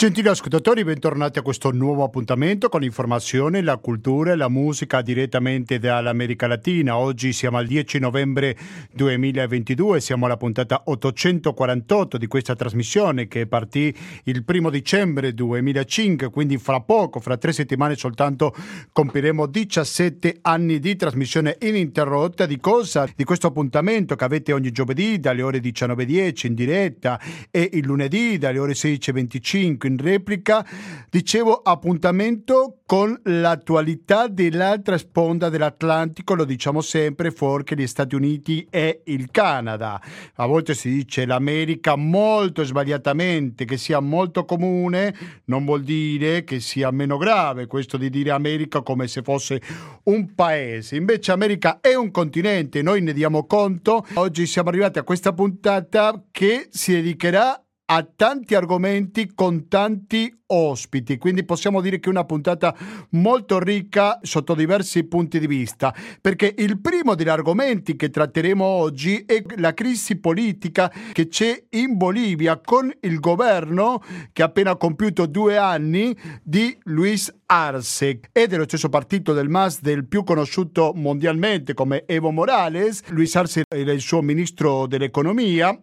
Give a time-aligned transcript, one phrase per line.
[0.00, 5.78] Gentili ascoltatori, bentornati a questo nuovo appuntamento con l'informazione, la cultura e la musica direttamente
[5.78, 6.96] dall'America Latina.
[6.96, 8.56] Oggi siamo al 10 novembre
[8.94, 13.94] 2022, siamo alla puntata 848 di questa trasmissione che partì
[14.24, 18.54] il primo dicembre 2005, quindi fra poco, fra tre settimane soltanto,
[18.92, 22.46] compiremo 17 anni di trasmissione ininterrotta.
[22.46, 23.06] Di cosa?
[23.14, 28.38] Di questo appuntamento che avete ogni giovedì dalle ore 19.10 in diretta e il lunedì
[28.38, 30.64] dalle ore 16.25 in replica,
[31.10, 39.02] dicevo appuntamento con l'attualità dell'altra sponda dell'Atlantico, lo diciamo sempre, fuori gli Stati Uniti e
[39.04, 40.00] il Canada.
[40.34, 46.58] A volte si dice l'America molto sbagliatamente, che sia molto comune, non vuol dire che
[46.60, 49.60] sia meno grave questo di dire America come se fosse
[50.04, 50.96] un paese.
[50.96, 54.04] Invece America è un continente, noi ne diamo conto.
[54.14, 61.18] Oggi siamo arrivati a questa puntata che si dedicherà a tanti argomenti con tanti ospiti,
[61.18, 62.72] quindi possiamo dire che è una puntata
[63.10, 69.24] molto ricca sotto diversi punti di vista, perché il primo degli argomenti che tratteremo oggi
[69.26, 74.00] è la crisi politica che c'è in Bolivia con il governo
[74.32, 79.80] che ha appena compiuto due anni di Luis Arce e dello stesso partito del MAS
[79.80, 83.02] del più conosciuto mondialmente come Evo Morales.
[83.08, 85.76] Luis Arce era il suo ministro dell'economia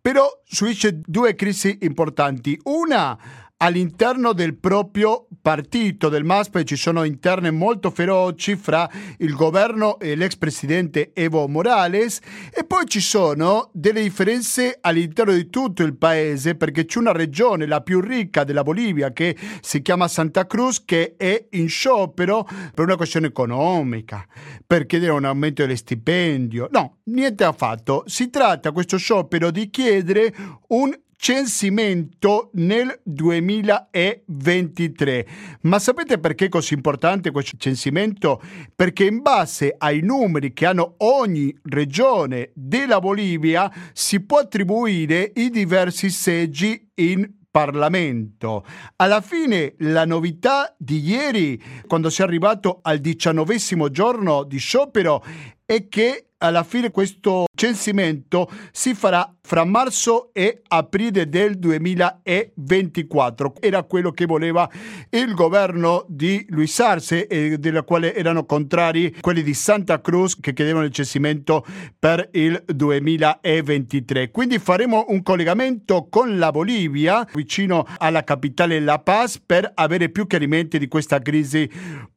[0.00, 2.58] però subisce due crisi importanti.
[2.64, 3.18] Una
[3.62, 10.14] all'interno del proprio partito del MASPE ci sono interne molto feroci fra il governo e
[10.14, 12.20] l'ex presidente Evo Morales
[12.52, 17.66] e poi ci sono delle differenze all'interno di tutto il paese perché c'è una regione,
[17.66, 22.84] la più ricca della Bolivia, che si chiama Santa Cruz, che è in sciopero per
[22.84, 24.26] una questione economica,
[24.66, 26.68] per chiedere un aumento dello stipendio.
[26.70, 28.04] No, niente affatto.
[28.06, 30.34] Si tratta questo sciopero di chiedere
[30.68, 35.26] un censimento nel 2023.
[35.62, 38.40] Ma sapete perché è così importante questo censimento?
[38.74, 45.50] Perché in base ai numeri che hanno ogni regione della Bolivia si può attribuire i
[45.50, 48.64] diversi seggi in Parlamento.
[48.96, 55.22] Alla fine la novità di ieri, quando si è arrivato al diciannovesimo giorno di sciopero,
[55.66, 63.54] è che alla fine questo censimento si farà fra marzo e aprile del 2024.
[63.60, 64.68] Era quello che voleva
[65.10, 70.52] il governo di Luis Arce e della quale erano contrari quelli di Santa Cruz che
[70.52, 71.64] chiedevano il censimento
[71.98, 74.30] per il 2023.
[74.30, 80.26] Quindi faremo un collegamento con la Bolivia vicino alla capitale La Paz per avere più
[80.26, 81.68] chiarimenti di questa crisi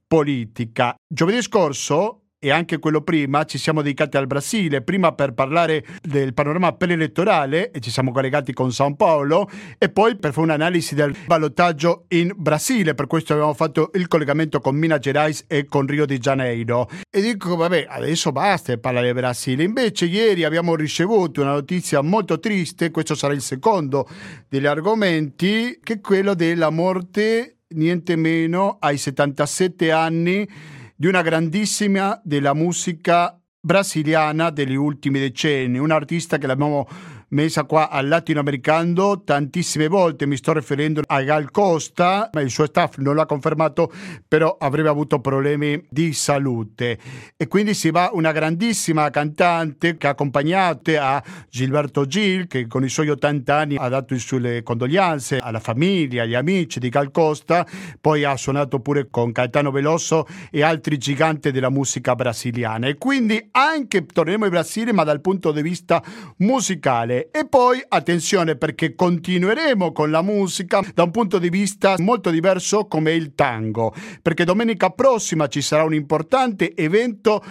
[0.07, 0.95] politica.
[1.07, 6.33] Giovedì scorso e anche quello prima ci siamo dedicati al Brasile, prima per parlare del
[6.33, 11.15] panorama preelettorale e ci siamo collegati con Sao Paulo e poi per fare un'analisi del
[11.25, 16.05] ballottaggio in Brasile, per questo abbiamo fatto il collegamento con Minas Gerais e con Rio
[16.05, 16.89] de Janeiro.
[17.09, 19.63] E dico, vabbè, adesso basta parlare del Brasile.
[19.63, 24.05] Invece ieri abbiamo ricevuto una notizia molto triste, questo sarà il secondo
[24.49, 30.47] degli argomenti, che è quello della morte niente meno ai 77 anni
[30.95, 36.87] di una grandissima della musica brasiliana degli ultimi decenni, un artista che l'abbiamo
[37.33, 42.65] messa qua al latinoamericano tantissime volte, mi sto riferendo a Gal Costa, ma il suo
[42.65, 43.91] staff non l'ha confermato,
[44.27, 46.97] però avrebbe avuto problemi di salute.
[47.35, 52.83] E quindi si va una grandissima cantante che ha accompagnato a Gilberto Gil, che con
[52.83, 57.11] i suoi 80 anni ha dato le sue condoglianze alla famiglia, agli amici di Gal
[57.11, 57.65] Costa,
[57.99, 62.87] poi ha suonato pure con Caetano Veloso e altri giganti della musica brasiliana.
[62.87, 66.01] E quindi anche torneremo in Brasile, ma dal punto di vista
[66.37, 67.22] musicale.
[67.31, 72.87] E poi attenzione perché continueremo con la musica da un punto di vista molto diverso
[72.87, 77.43] come il tango, perché domenica prossima ci sarà un importante evento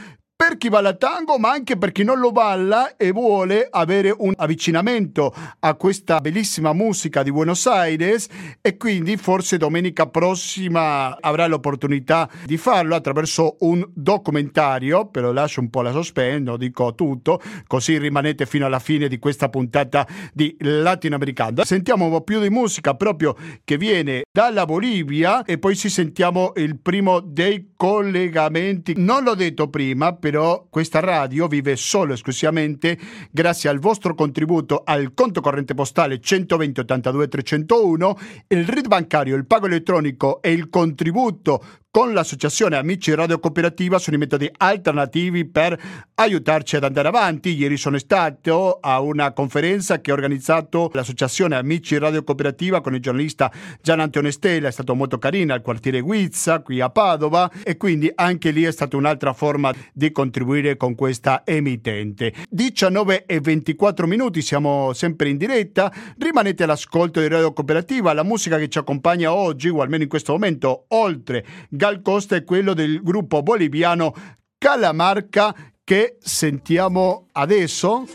[0.45, 4.33] per chi balla tango, ma anche per chi non lo balla e vuole avere un
[4.37, 8.27] avvicinamento a questa bellissima musica di Buenos Aires
[8.61, 15.71] e quindi forse domenica prossima avrà l'opportunità di farlo attraverso un documentario, però lascio un
[15.71, 21.63] po' la sospendo, dico tutto, così rimanete fino alla fine di questa puntata di Latinoamericano.
[21.63, 26.51] Sentiamo un po' più di musica proprio che viene dalla Bolivia e poi ci sentiamo
[26.57, 28.95] il primo dei collegamenti.
[28.97, 32.99] Non l'ho detto prima, per però questa radio vive solo e esclusivamente
[33.31, 38.19] grazie al vostro contributo al conto corrente postale 120 82 301,
[38.49, 44.17] il RID bancario, il pago elettronico e il contributo con l'associazione Amici Radio Cooperativa sono
[44.17, 45.79] i metodi alternativi per
[46.15, 47.55] aiutarci ad andare avanti.
[47.55, 53.03] Ieri sono stato a una conferenza che ha organizzato l'associazione Amici Radio Cooperativa con il
[53.03, 53.53] giornalista
[53.83, 58.11] Gian Antonio Stella, è stato molto carino al quartiere Guizza qui a Padova e quindi
[58.15, 62.33] anche lì è stata un'altra forma di contribuire con questa emittente.
[62.49, 68.57] 19 e 24 minuti, siamo sempre in diretta, rimanete all'ascolto di Radio Cooperativa, la musica
[68.57, 71.45] che ci accompagna oggi o almeno in questo momento oltre
[71.83, 74.15] Gal Costa è quello del gruppo boliviano
[74.57, 75.53] Calamarca
[75.83, 78.07] che sentiamo adesso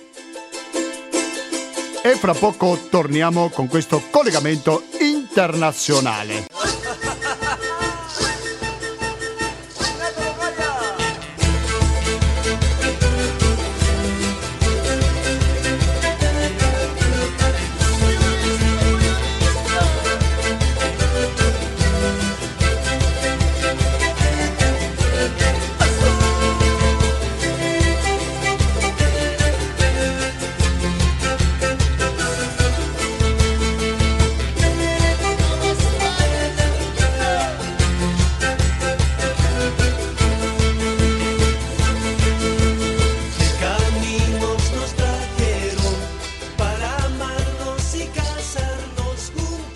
[2.02, 6.57] e fra poco torniamo con questo collegamento internazionale.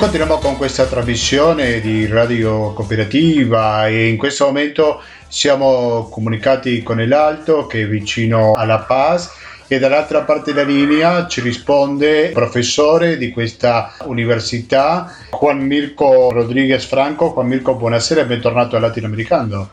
[0.01, 7.67] Continuiamo con questa trasmissione di Radio Cooperativa e in questo momento siamo comunicati con l'Alto
[7.67, 9.31] che è vicino alla Paz
[9.67, 16.83] e dall'altra parte della linea ci risponde il professore di questa università Juan Mirko Rodriguez
[16.83, 17.31] Franco.
[17.31, 19.69] Juan Mirko, buonasera e bentornato al Latinoamericano.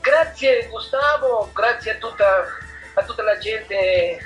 [0.00, 2.44] Grazie Gustavo, grazie a tutta,
[2.94, 4.18] a tutta la gente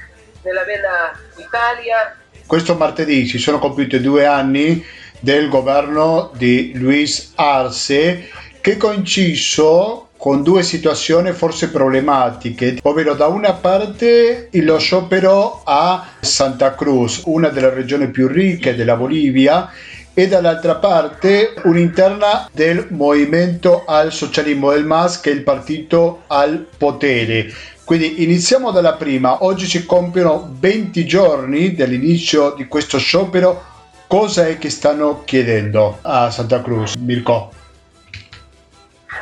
[0.42, 2.16] della bella Italia
[2.46, 4.82] questo martedì si sono compiuti due anni
[5.20, 8.28] del governo di Luis Arce
[8.60, 16.74] che coinciso con due situazioni forse problematiche, ovvero da una parte lo sciopero a Santa
[16.74, 19.70] Cruz, una delle regioni più ricche della Bolivia,
[20.18, 26.66] e dall'altra parte un'interna del movimento al socialismo del MAS che è il partito al
[26.78, 27.52] potere.
[27.86, 33.64] Quindi iniziamo dalla prima, oggi si compiono 20 giorni dall'inizio di questo sciopero,
[34.08, 37.52] cosa è che stanno chiedendo a Santa Cruz, Mirko?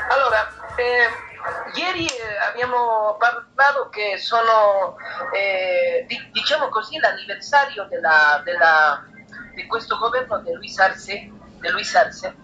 [0.09, 2.09] Allora, eh, ieri
[2.49, 4.97] abbiamo parlato che sono,
[5.35, 9.05] eh, di, diciamo così, l'anniversario della, della,
[9.55, 12.35] di questo governo di Luis Arce, di Luis Arce.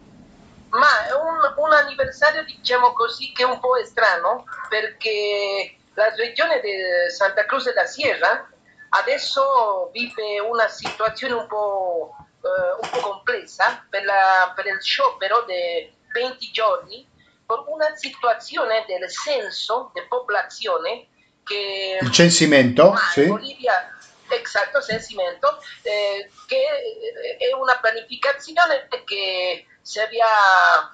[0.68, 6.60] Ma è un, un anniversario, diciamo così, che è un po' strano perché la regione
[6.60, 8.48] di Santa Cruz de la Sierra
[8.90, 15.44] adesso vive una situazione un po', eh, un po complessa per, la, per, il sciopero
[15.46, 17.08] di 20 giorni
[17.46, 21.08] per una situazione del censo di popolazione
[21.44, 21.98] che...
[22.00, 23.26] Il censimento, sì.
[23.26, 23.96] Bolivia,
[24.28, 30.92] esatto, censimento, eh, che è una pianificazione che si aveva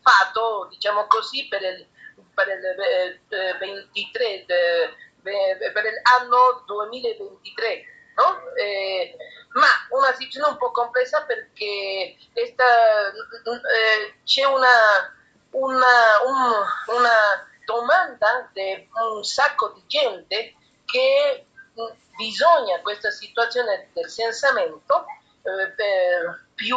[0.00, 1.86] fatto, diciamo così, per il
[2.38, 4.94] per il 23, eh,
[5.72, 7.84] per l'anno 2023.
[8.16, 8.52] No?
[8.54, 9.16] Eh,
[9.52, 12.54] ma una situazione un po' complessa perché eh,
[14.24, 15.14] c'è una,
[15.50, 20.54] una, un, una domanda di un sacco di gente
[20.84, 21.46] che
[22.16, 25.06] bisogna questa situazione del censamento
[25.42, 25.72] eh,
[26.54, 26.76] più,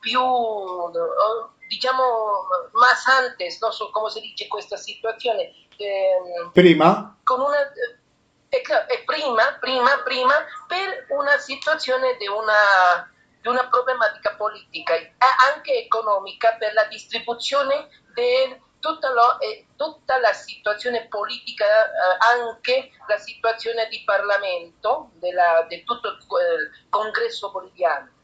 [0.00, 0.20] più
[1.68, 2.02] diciamo,
[2.74, 5.54] más antes, no so come si dice questa situazione.
[5.76, 7.16] Eh, prima?
[7.24, 10.34] Con una, eh, eh, prima, prima, prima,
[10.66, 13.08] per una situazione di una,
[13.40, 15.12] di una problematica politica e
[15.54, 22.90] anche economica per la distribuzione di tutta, lo, eh, tutta la situazione politica, eh, anche
[23.06, 25.10] la situazione di Parlamento,
[25.68, 28.16] di tutto il congresso boliviano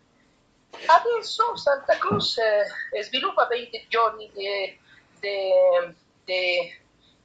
[0.87, 4.79] Adesso Santa Cruz eh, sviluppa 20 giorni di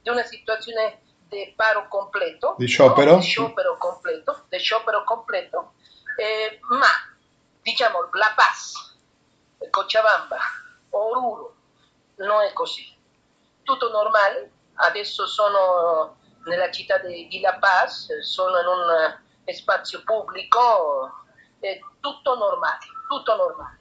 [0.04, 3.16] una situazione di paro completo, di sciopero, no?
[3.18, 5.74] di sciopero completo, di sciopero completo
[6.16, 6.88] eh, ma
[7.62, 8.96] diciamo La Paz,
[9.70, 10.38] Cochabamba,
[10.90, 11.54] Oruro,
[12.16, 12.96] non è così.
[13.62, 16.16] Tutto normale, adesso sono
[16.46, 21.24] nella città di, di La Paz, sono in un spazio pubblico,
[21.60, 23.78] è tutto normale tutto normale.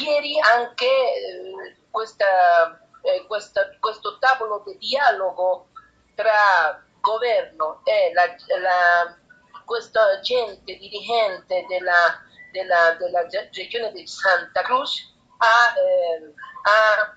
[0.00, 5.68] Ieri anche eh, questa, eh, questa, questo tavolo di dialogo
[6.16, 8.26] tra governo e la,
[8.60, 9.16] la,
[9.64, 17.16] questa gente dirigente della, della, della regione di Santa Cruz ha, eh, ha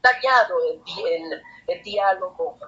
[0.00, 1.40] tagliato il, il,
[1.72, 2.58] il dialogo.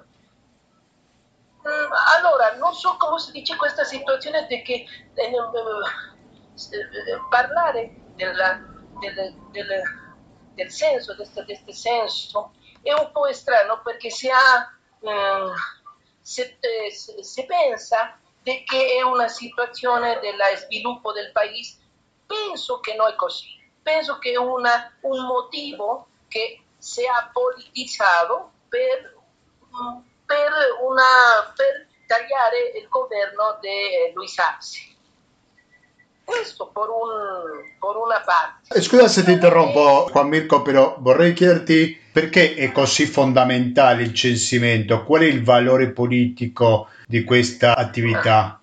[1.66, 5.30] Mm, allora, non so come si dice questa situazione di che eh,
[7.28, 8.60] parlare della,
[8.98, 9.82] del, del,
[10.54, 14.72] del, senso, di questo senso, è un po' strano perché si, ha,
[16.20, 21.78] se, eh, se pensa che è una situazione del sviluppo del paese,
[22.26, 23.54] penso che non è così.
[23.82, 29.16] Penso che è una, un motivo che si è politizzato per,
[30.24, 34.95] per, una, per tagliare il governo di Luis Arce.
[36.26, 38.76] Questo per, un, per, una parte.
[38.76, 44.12] Eh, scusa se ti interrompo, Juan Mirko, però vorrei chiederti perché è così fondamentale il
[44.12, 45.04] censimento?
[45.04, 48.58] Qual è il valore politico di questa attività?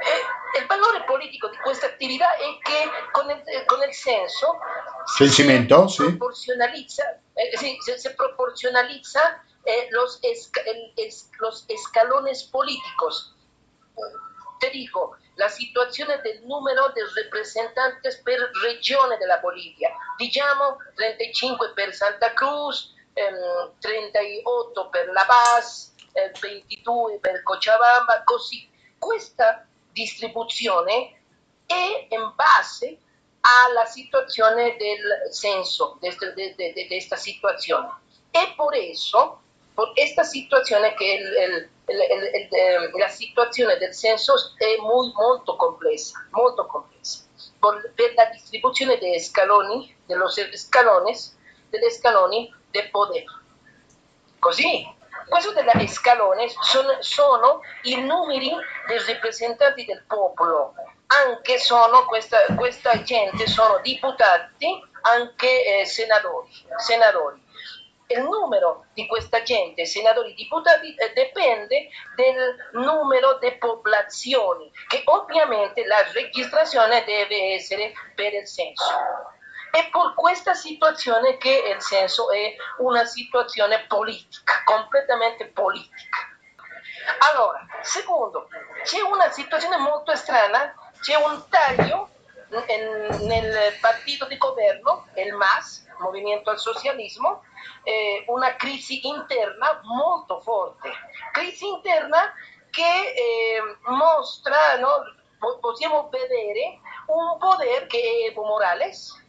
[0.00, 4.56] Eh, il valore politico di questa attività è che con il, con il senso
[5.14, 12.44] censimento si proporzionalizza, eh, sì, se, se proporzionalizza eh, los, esca, el, es, los escalones
[12.44, 13.34] políticos.
[14.58, 19.90] Te digo, la situazione del numero di rappresentanti per regione della Bolivia.
[20.16, 28.68] Diciamo 35 per Santa Cruz, ehm, 38 per La Paz, eh, 22 per Cochabamba, così.
[28.98, 31.20] Questa distribuzione
[31.66, 32.98] è in base
[33.40, 38.02] alla situazione del censo, di questa situazione.
[38.30, 39.40] E per eso
[39.74, 46.66] por esta situazione che el, eh, la situazione del censo è muy, molto complessa, molto
[46.66, 47.24] complessa.
[47.58, 51.36] Per la distribuzione dei scaloni, dello escalones,
[51.68, 53.24] degli scaloni del potere.
[54.38, 54.86] Così,
[55.28, 58.50] questo degli scaloni sono, sono, i numeri
[58.86, 60.74] dei rappresentanti del popolo,
[61.06, 67.43] anche sono, questa, questa gente sono deputati, anche eh, senatori, senatori
[68.08, 75.02] il numero di questa gente, senatori e deputati, eh, dipende dal numero di popolazioni, che
[75.06, 78.92] ovviamente la registrazione deve essere per il censo.
[79.70, 86.32] È per questa situazione che il censo è una situazione politica, completamente politica.
[87.32, 88.48] Allora, secondo,
[88.84, 92.10] c'è una situazione molto strana, c'è un taglio
[92.48, 97.42] nel partito di governo, il MAS, Movimento al Socialismo,
[97.82, 100.90] eh, una crisi interna molto forte.
[101.32, 102.32] Crisi interna
[102.70, 105.02] che eh, mostra, no,
[105.60, 109.22] possiamo vedere un potere che è Evo Morales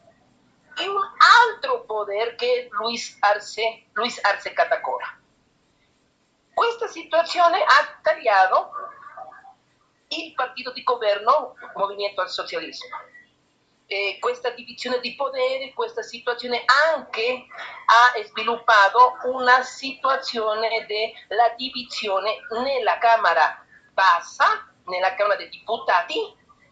[0.78, 1.02] e un
[1.48, 5.20] altro potere che è Luis Arce, Luis Arce Catacora.
[6.54, 8.72] Questa situazione ha tagliato
[10.08, 13.14] il partito di governo Movimento al Socialismo
[13.88, 16.64] eh, questa divisione di potere, questa situazione
[16.96, 17.46] anche
[17.86, 23.64] ha sviluppato una situazione della divisione nella Camera
[23.94, 26.20] bassa, nella Camera dei Deputati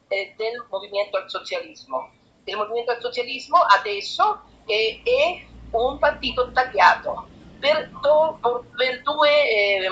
[0.07, 2.11] eh, del Movimento al Socialismo.
[2.45, 7.27] Il Movimento al Socialismo adesso è, è un partito tagliato
[7.59, 8.39] per, do,
[8.75, 9.89] per due, eh,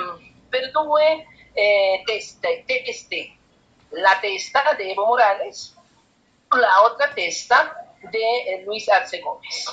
[0.50, 1.25] per due
[2.06, 3.36] teste, teste.
[3.96, 5.75] La testa di Evo Morales
[6.58, 7.75] la otra testa
[8.12, 9.65] de eh, Luis Arce Gómez.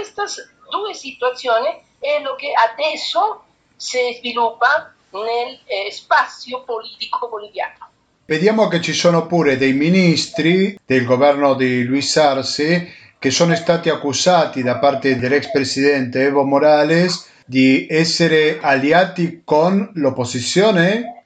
[0.00, 0.38] Estas
[0.70, 3.44] due situazioni è lo che adesso
[3.76, 7.90] si sviluppa nel eh, spazio politico boliviano.
[8.24, 13.88] Vediamo che ci sono pure dei ministri del governo di Luis Arce che sono stati
[13.88, 21.21] accusati da parte dell'ex presidente Evo Morales di essere alleati con l'opposizione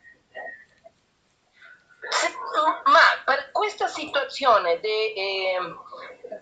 [3.87, 5.59] situazione de, eh,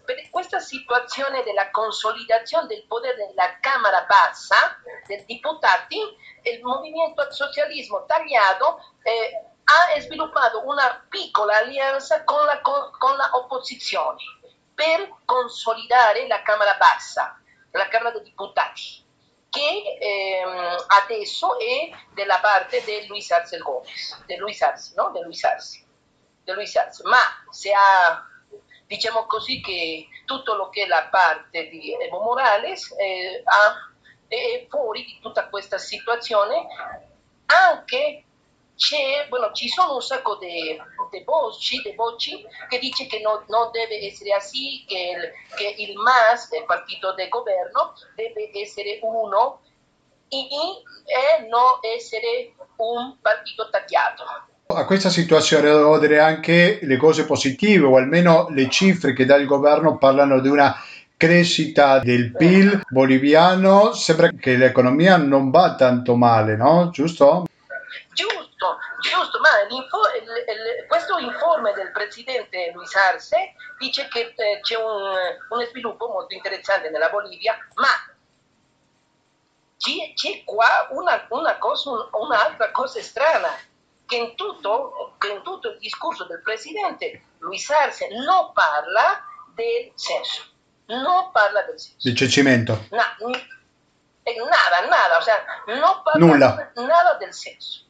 [0.04, 5.98] per questa situazione della consolidazione del potere della Camera Bassa dei deputati,
[6.42, 13.16] il movimento al socialismo tagliato eh, ha sviluppato una piccola alleanza con la, con, con
[13.16, 14.22] la opposizione
[14.72, 17.40] per consolidare la Camera Bassa,
[17.72, 19.02] la Camera dei Deputati
[19.50, 25.10] che ehm, adesso è della parte di Luis Arce Gómez, di Luis Arce, no?
[25.10, 25.83] De Luis Arce
[26.44, 27.18] di Luis Arce, ma
[27.50, 28.26] se ha,
[28.86, 33.90] diciamo così, che tutto lo che è la parte di Evo Morales eh, ha,
[34.28, 36.66] è fuori di tutta questa situazione,
[37.46, 38.24] anche
[39.28, 40.76] bueno, ci sono un sacco di
[41.94, 46.64] voci, che dice che non, non deve essere così, che il, che il MAS, il
[46.64, 49.60] partito del governo, deve essere uno.
[50.26, 54.24] E, e non essere un partito tagliato
[54.74, 59.44] A questa situazione devo vedere anche le cose positive o almeno le cifre che dal
[59.44, 60.74] governo parlano di una
[61.16, 63.92] crescita del PIL boliviano.
[63.92, 66.90] Sembra che l'economia non va tanto male, no?
[66.90, 67.44] Giusto?
[68.12, 74.76] Giusto, giusto, ma il, il, questo informe del presidente Luis Arce dice che eh, c'è
[74.76, 75.02] un,
[75.50, 77.88] un, sviluppo molto interessante nella Bolivia, ma
[79.76, 83.48] c'è, qua una, una cosa, un'altra cosa strana,
[84.06, 89.92] che in, tutto, che in tutto il discorso del presidente Luis Arce non parla del
[89.94, 90.42] senso,
[90.86, 91.96] non parla del senso.
[92.02, 92.86] Del censimento.
[92.90, 93.02] No,
[94.22, 96.72] nada, nada, o sea, non parla Nulla.
[96.74, 97.82] nada del senso.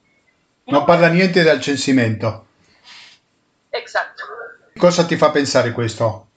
[0.65, 2.47] Non parla niente del censimento.
[3.69, 4.25] Esatto.
[4.77, 6.29] Cosa ti fa pensare questo?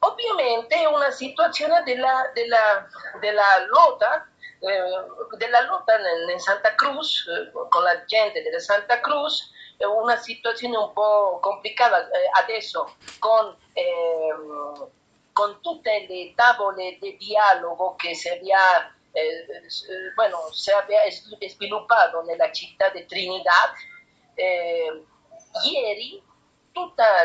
[0.00, 2.86] Ovviamente è una situazione della, della,
[3.20, 4.28] della lotta,
[4.60, 5.96] eh, della lotta
[6.30, 11.38] in Santa Cruz, eh, con la gente della Santa Cruz, è una situazione un po'
[11.40, 14.88] complicata eh, adesso con, ehm,
[15.32, 22.22] con tutte le tavole di dialogo che si avvia eh, eh, bueno, se había sviluppato
[22.22, 23.72] nella città di Trinidad.
[24.34, 25.04] Eh,
[25.64, 26.22] ieri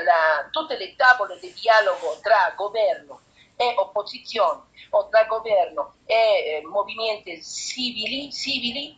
[0.03, 3.21] la, tutte le tavole di dialogo tra governo
[3.55, 8.97] e opposizione o tra governo e eh, movimenti civili, civili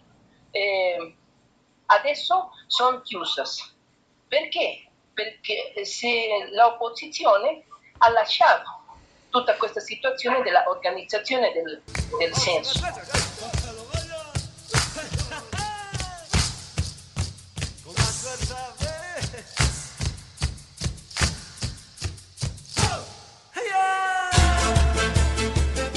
[0.52, 1.16] eh,
[1.88, 3.44] adesso sono chiuse.
[4.28, 4.90] Perché?
[5.14, 7.66] Perché se l'opposizione
[8.00, 8.84] ha lasciato
[9.30, 11.82] tutta questa situazione dell'organizzazione del,
[12.18, 13.65] del senso.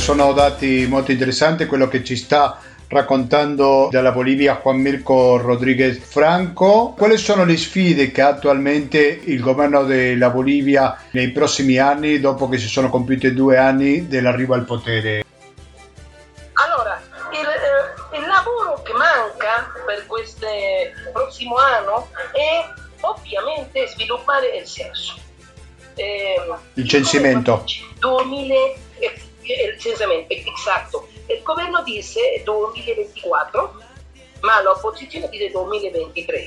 [0.08, 6.94] Sono dati molto interessanti quello che ci sta raccontando dalla Bolivia Juan Mirko Rodríguez Franco.
[6.96, 12.56] Quali sono le sfide che attualmente il governo della Bolivia nei prossimi anni, dopo che
[12.56, 15.26] si sono compiuti due anni dell'arrivo al potere?
[16.54, 16.98] Allora,
[17.32, 20.46] il, eh, il lavoro che manca per questo
[21.12, 22.64] prossimo anno è
[23.02, 25.16] ovviamente sviluppare il senso.
[25.96, 26.34] Eh,
[26.72, 27.62] il censimento.
[27.98, 28.86] 2000, eh, il censimento,
[30.28, 31.08] esatto.
[31.26, 33.82] Il governo dice 2024,
[34.40, 36.46] ma l'opposizione dice 2023.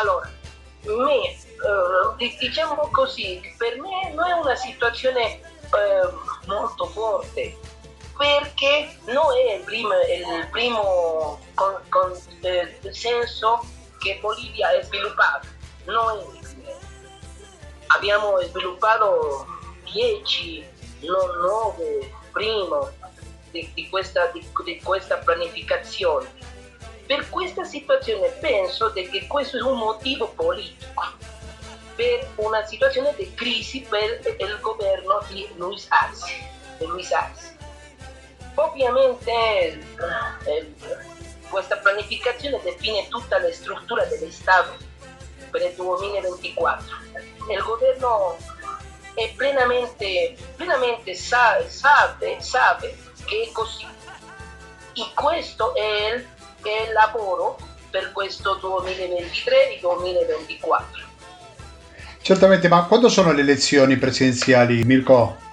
[0.00, 0.30] Allora,
[0.84, 1.34] me,
[2.18, 6.10] eh, diciamo così, per me non è una situazione eh,
[6.46, 7.56] molto forte,
[8.16, 13.64] perché non è il primo, il primo con, con, eh, senso
[13.98, 15.48] che Bolivia ha sviluppato,
[15.84, 16.44] non
[17.88, 19.46] Abbiamo sviluppato
[19.92, 20.68] 10,
[21.06, 22.90] non 9, primo,
[23.50, 26.28] di, di, questa, di, di questa pianificazione.
[27.06, 31.04] Per questa situazione penso che questo un motivo politico,
[31.94, 36.34] per una situazione di crisi per il governo di Luis Arce.
[36.80, 37.56] Luis Arce.
[38.54, 40.74] Ovviamente eh,
[41.48, 44.76] questa pianificazione define tutta la struttura dello Stato
[45.50, 46.96] per il 2024.
[47.50, 48.36] Il governo
[49.16, 53.86] è plenamente, plenamente sa, sabe, sabe che è così.
[54.92, 56.24] E questo è il,
[56.62, 57.56] è il lavoro
[57.90, 60.84] per questo 2023-2024.
[62.20, 65.44] Certamente, ma quando sono le elezioni presidenziali, Mirko?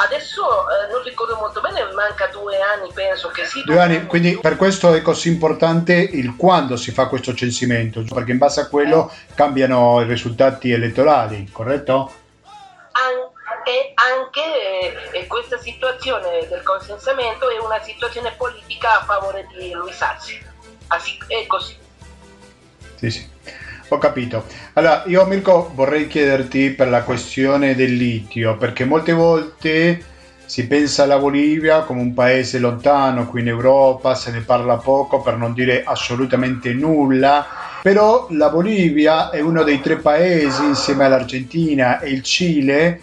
[0.00, 3.64] Adesso eh, non ricordo molto bene, manca due anni, penso che sì.
[3.64, 8.30] Due anni, quindi per questo è così importante il quando si fa questo censimento, perché
[8.30, 12.12] in base a quello cambiano i risultati elettorali, corretto?
[13.64, 20.00] E anche eh, questa situazione del consensamento è una situazione politica a favore di Luis
[20.00, 20.40] Arce.
[21.26, 21.76] è così.
[22.96, 23.28] Sì, sì.
[23.90, 24.44] Ho capito.
[24.74, 30.04] Allora, io Mirko vorrei chiederti per la questione del litio, perché molte volte
[30.44, 35.20] si pensa alla Bolivia come un paese lontano qui in Europa, se ne parla poco
[35.20, 37.46] per non dire assolutamente nulla,
[37.82, 43.00] però la Bolivia è uno dei tre paesi insieme all'Argentina e il Cile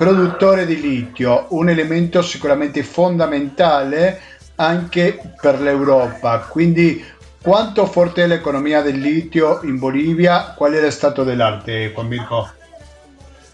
[0.00, 4.18] produttore di litio, un elemento sicuramente fondamentale
[4.54, 6.38] anche per l'Europa.
[6.38, 7.06] Quindi
[7.42, 10.54] quanto forte è l'economia del litio in Bolivia?
[10.56, 12.50] Qual è lo stato dell'arte, Juan Mirko?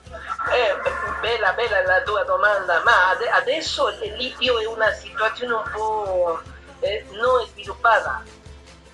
[0.05, 6.41] Eh, bella, bella la tua domanda, ma adesso il litio è una situazione un po'
[6.79, 8.23] eh, non sviluppata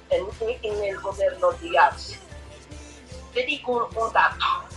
[0.08, 2.18] nel governo di Arsi.
[3.30, 4.71] Ti dico un, un dato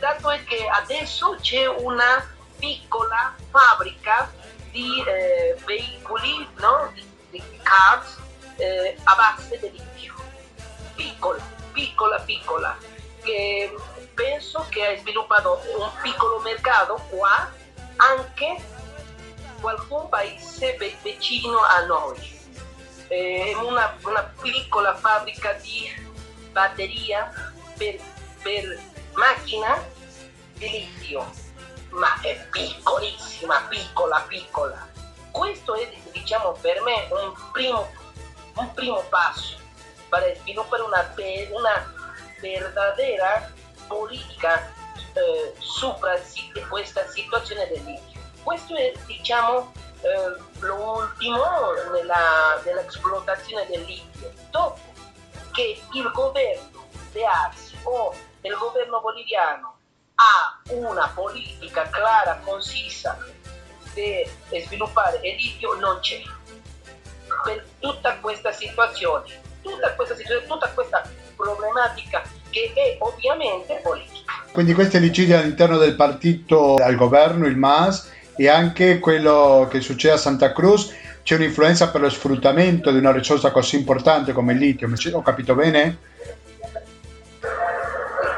[0.00, 2.26] dato è che adesso c'è una
[2.58, 4.32] piccola fabbrica
[4.72, 6.92] di eh, veicoli, no?
[7.30, 8.18] di, cars
[8.56, 10.14] eh, a base di litio.
[10.94, 12.76] piccola, piccola, piccola,
[13.22, 13.72] che
[14.14, 17.50] penso che ha sviluppato un piccolo mercato qua,
[17.96, 18.56] anche
[19.60, 22.38] qualche paese vicino a noi.
[23.08, 25.90] Eh, una, una, piccola fabbrica di
[26.52, 27.96] batteria per,
[28.40, 28.78] per
[29.20, 29.78] macchina
[30.54, 31.30] di litio,
[31.90, 34.88] ma è piccolissima, piccola, piccola.
[35.30, 37.86] Questo è, diciamo, per me un primo,
[38.54, 39.58] un primo passo
[40.08, 41.14] per sviluppare una,
[41.50, 41.94] una
[42.40, 43.52] verdadera
[43.86, 44.72] politica
[45.12, 46.18] eh, sopra
[46.68, 48.20] questa situazione del litio.
[48.42, 51.44] Questo è, diciamo, eh, l'ultimo
[51.92, 54.32] nella, nell'esplotazione del litio.
[54.50, 54.80] Dopo
[55.52, 59.78] che il governo de Arsi o il governo boliviano
[60.14, 63.18] ha una politica clara, concisa
[63.94, 66.20] di sviluppare il litio, non c'è.
[67.44, 71.02] Per tutta questa situazione, tutta questa situazione, tutta questa
[71.36, 74.44] problematica che è ovviamente politica.
[74.52, 80.14] Quindi questi litigi all'interno del partito al governo, il MAS, e anche quello che succede
[80.14, 84.58] a Santa Cruz, c'è un'influenza per lo sfruttamento di una risorsa così importante come il
[84.58, 85.98] litio, ho capito bene?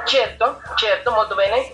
[0.05, 1.73] Certo, certo, molto bene.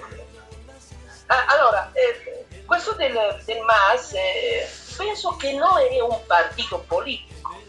[1.26, 7.60] Ah, allora, eh, questo del, del MAS eh, penso che non è un partito politico,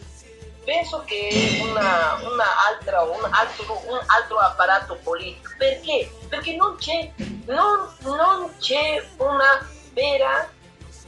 [0.63, 5.51] penso che è un, altro, un, altro, apparato politico.
[5.57, 6.11] Perché?
[6.27, 7.11] Perché non c'è,
[7.45, 10.49] non, non c'è una vera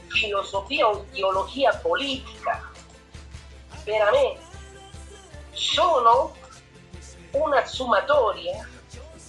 [0.08, 2.70] filosofia o ideologia politica.
[3.84, 4.50] Veramente.
[5.52, 6.34] Sono
[7.32, 8.66] una sommatoria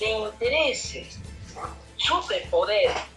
[0.03, 1.07] di interessi
[1.95, 3.11] super potere.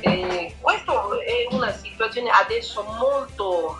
[0.00, 3.76] Eh, questa è una situazione adesso molto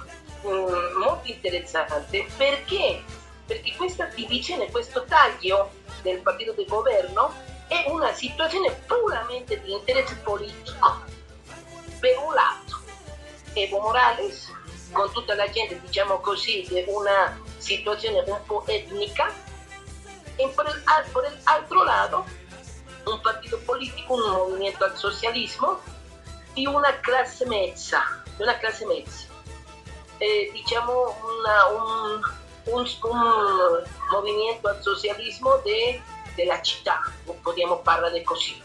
[0.46, 3.02] Mm, molto interessante perché,
[3.44, 5.70] perché questa divisione, questo taglio
[6.02, 7.34] del partito di governo
[7.66, 11.02] è una situazione puramente di interesse politico.
[11.98, 12.78] Per un lato,
[13.54, 14.52] Evo Morales,
[14.92, 19.34] con tutta la gente, diciamo così, di una situazione un po' etnica,
[20.38, 22.24] e per il, per il altro lato,
[23.04, 25.80] un partito politico, un movimento al socialismo
[26.54, 29.28] di una classe mezza, una classe mezza
[30.18, 32.20] eh, diciamo una, un,
[32.64, 36.00] un, un, movimento al socialismo de,
[36.34, 37.00] della città,
[37.42, 38.60] possiamo parlare così.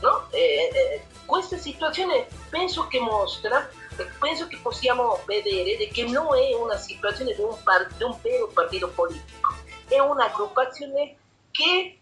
[0.00, 0.26] No?
[0.30, 3.68] Eh, eh, questa situazione penso che mostra,
[4.18, 8.48] penso che possiamo vedere che non è una situazione di un, par, di un vero
[8.48, 9.54] partito politico,
[9.88, 11.16] è un'aggruppazione
[11.50, 11.98] che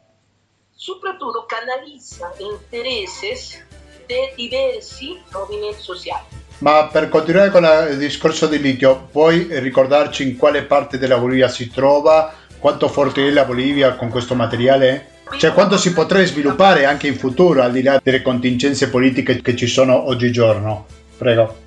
[0.74, 3.64] soprattutto canalizza interessi
[4.06, 6.24] di diversi movimenti sociali.
[6.58, 11.48] Ma per continuare con il discorso di litio, puoi ricordarci in quale parte della Bolivia
[11.48, 12.32] si trova?
[12.58, 15.06] Quanto forte è la Bolivia con questo materiale?
[15.36, 19.56] Cioè quanto si potrebbe sviluppare anche in futuro al di là delle contingenze politiche che
[19.56, 20.86] ci sono oggigiorno?
[21.16, 21.61] Prego.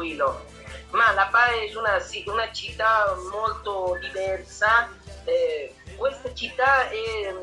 [0.00, 0.44] Tranquillo,
[0.90, 1.98] ma La Paz è una,
[2.32, 4.88] una città molto diversa.
[5.24, 7.34] Eh, questa città è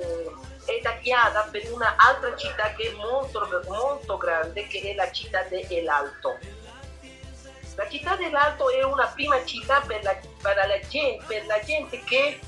[0.66, 5.66] è tagliata per un'altra città che è molto, molto grande, che è la città di
[5.70, 6.38] El Alto.
[7.78, 10.14] La città del Alto è una prima città per la,
[10.90, 12.42] gente, per la gente, che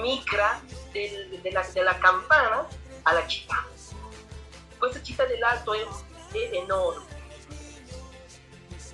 [0.00, 0.58] migra
[0.90, 2.66] del, della, della, campana
[3.02, 3.62] alla città.
[4.78, 5.86] Questa città dell'Alto è,
[6.32, 7.15] è enorme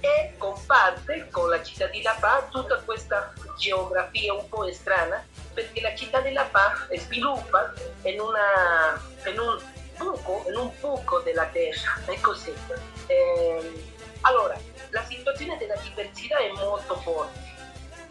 [0.03, 5.81] e comparte con la città di La Paz tutta questa geografia un po' strana perché
[5.81, 9.61] la città di La Paz sviluppa in, una, in un
[9.97, 12.53] buco, in un buco della terra, è così.
[13.07, 13.85] Eh,
[14.23, 14.59] allora,
[14.91, 17.51] la situazione della diversità è molto forte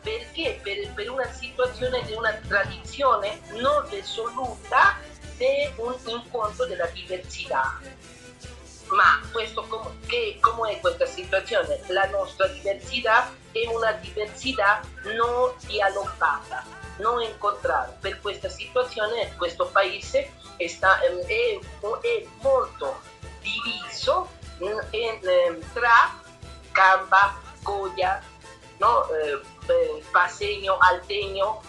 [0.02, 4.98] perché per, per una situazione di una tradizione non risoluta
[5.38, 7.80] di un incontro della diversità.
[8.92, 11.82] Ma questo, com- che, come è questa situazione?
[11.88, 14.82] La nostra diversità è una diversità
[15.16, 17.98] non dialogata non incontrare.
[18.00, 20.32] Per questa situazione questo paese
[20.68, 23.02] sta, è, è, molto
[23.42, 26.20] diviso in, in, tra
[26.72, 28.22] Camba, Goya,
[28.78, 29.08] no?
[29.10, 29.42] eh,
[30.12, 31.62] Pasegno, Altegno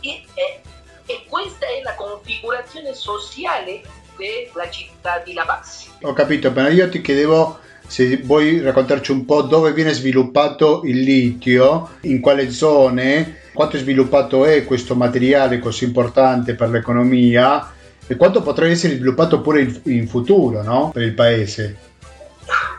[0.00, 0.62] e, e,
[1.06, 3.82] e questa è la configurazione sociale
[4.16, 5.88] della città di La Paz.
[6.02, 11.00] Ho capito, ma io ti chiedevo se vuoi raccontarci un po' dove viene sviluppato il
[11.00, 17.72] litio, in quale zone, quanto sviluppato è questo materiale così importante per l'economia
[18.06, 20.90] e quanto potrebbe essere sviluppato pure in, in futuro no?
[20.92, 21.92] per il paese.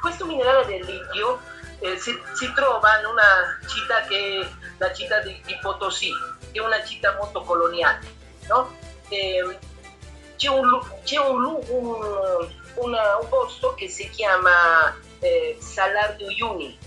[0.01, 1.39] Questo minerale del litio
[1.79, 6.11] eh, si, si, trova in una città che è la città di, di Potosí,
[6.51, 8.05] che è una città molto coloniale.
[8.49, 8.71] No?
[9.09, 9.57] Eh,
[10.35, 12.45] c'è, un, c'è un, un,
[12.75, 16.77] un, posto che si chiama eh, Salar de Uyuni.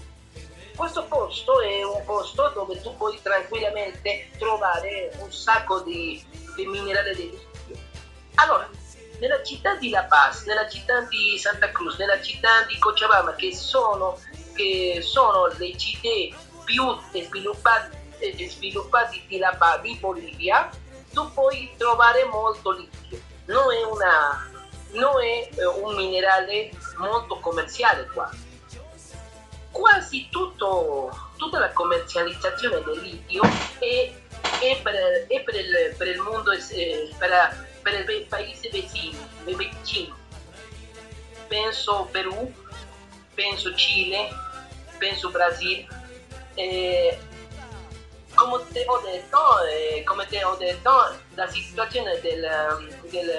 [0.74, 7.14] Questo posto è un posto dove tu puoi tranquillamente trovare un sacco di, di minerali
[7.14, 7.76] di litio.
[8.36, 8.68] Allora,
[9.18, 13.54] nella città di La Paz, nella città di Santa Cruz, nella città di Cochabamba, che
[13.54, 14.18] sono,
[14.54, 20.70] che sono le città più sviluppate, sviluppate di, La Paz, di Bolivia,
[21.12, 23.20] tu puoi trovare molto litio.
[23.48, 24.46] Non è, una,
[24.92, 28.30] non è eh, un minerale molto commerciale qua.
[29.70, 33.42] Quasi tutto, tutta la commercializzazione del litio
[33.78, 34.12] è,
[34.60, 40.12] è, per, è per, il, per, il, mondo, eh, per, per i paesi vicini, vicini.
[41.46, 42.52] Penso Perù,
[43.34, 44.28] penso Cile,
[44.98, 45.86] penso Brasile.
[46.54, 47.18] Eh,
[48.38, 50.90] come te ho detto, eh, come te ho detto
[51.34, 52.46] la situazione del,
[53.10, 53.34] del,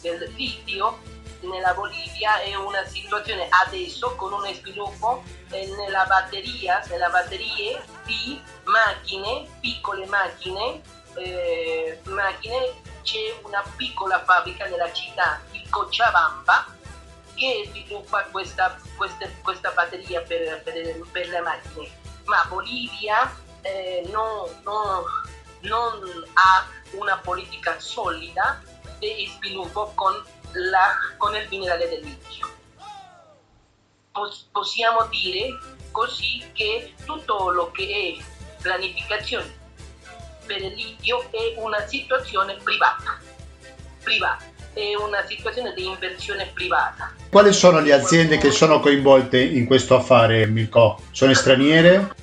[0.00, 1.00] del litio
[1.40, 8.40] nella Bolivia è una situazione adesso con uno sviluppo eh, nella batteria, nella batterie di
[8.62, 10.80] macchine, piccole macchine,
[11.16, 16.66] eh, macchine c'è una piccola fabbrica nella città di Cochabamba
[17.34, 21.90] che sviluppa questa, questa, questa batteria per, per, per, le macchine.
[22.24, 25.02] Ma Bolivia eh, non, non,
[25.60, 28.62] non, ha una politica solida
[28.98, 30.12] di sviluppo con,
[30.52, 32.52] la, con il minerale del litio.
[34.12, 35.58] Pos, possiamo dire
[35.90, 39.62] così che tutto lo che è pianificazione
[40.46, 43.18] per il litio è una situazione privata,
[44.02, 47.12] privata, è una situazione di inversione privata.
[47.30, 51.00] Quali sono le aziende che sono coinvolte in questo affare, Mirko?
[51.10, 52.22] Sono straniere?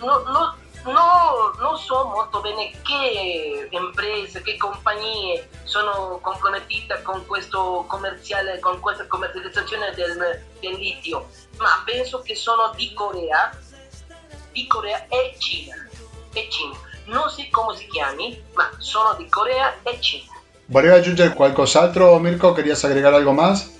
[0.00, 8.58] Allora, non, non, so molto bene che imprese, che compagnie sono compromettute con, questo commerciale,
[8.60, 13.50] con questa commercializzazione del, del litio, ma penso che sono di Corea,
[14.52, 15.74] di Corea e Cina
[16.32, 16.76] e Cina.
[17.06, 20.32] Non so come si chiami, ma sono di Corea e Cina.
[20.66, 22.54] ¿Voleva aggiungere qualcos'altro, Mirko?
[22.54, 23.79] ¿Querías agregar algo más?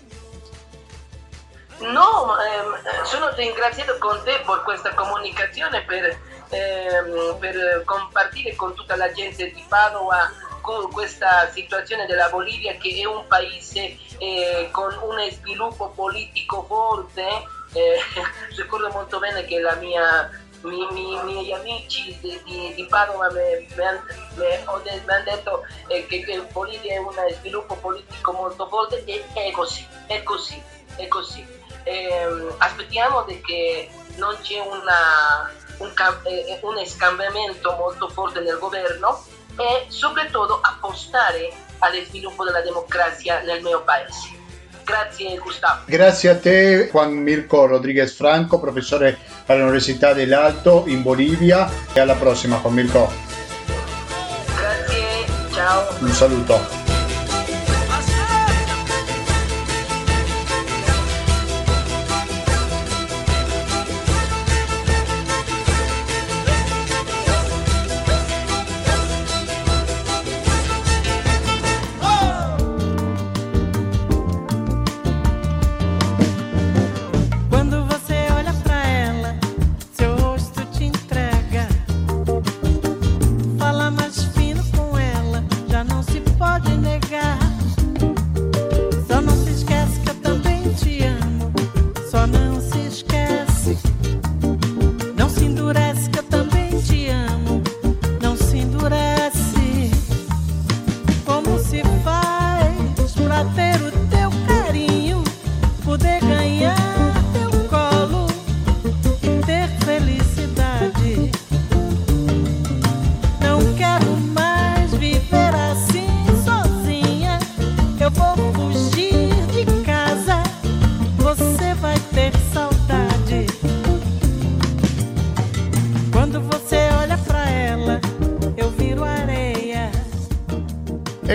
[1.80, 6.04] No, eh, sono ringraziato con te per questa comunicazione, per,
[6.50, 10.48] eh, per compartire con tutta la gente di Padova
[10.92, 17.26] questa situazione della Bolivia che è un paese eh, con un sviluppo politico forte.
[17.72, 17.98] Eh,
[18.56, 20.30] ricordo molto bene che la mia
[20.62, 26.40] mi, mi, miei amici di, di, di Padova mi, mi, hanno detto eh, che, che
[26.52, 30.62] Bolivia è un sviluppo politico molto forte e è così, è così,
[30.96, 31.59] è così.
[31.84, 35.92] Eh, aspettiamo che non c'è una, un,
[36.24, 39.24] eh, un scambiamento molto forte nel governo
[39.56, 44.38] e soprattutto appostare allo sviluppo della democrazia nel mio paese.
[44.84, 45.82] Grazie Gustavo.
[45.86, 52.56] Grazie a te Juan Mirko Rodriguez Franco, professore all'Università dell'Alto in Bolivia e alla prossima
[52.56, 53.12] Juan Mirko.
[54.56, 55.86] Grazie, ciao.
[56.00, 56.79] Un saluto.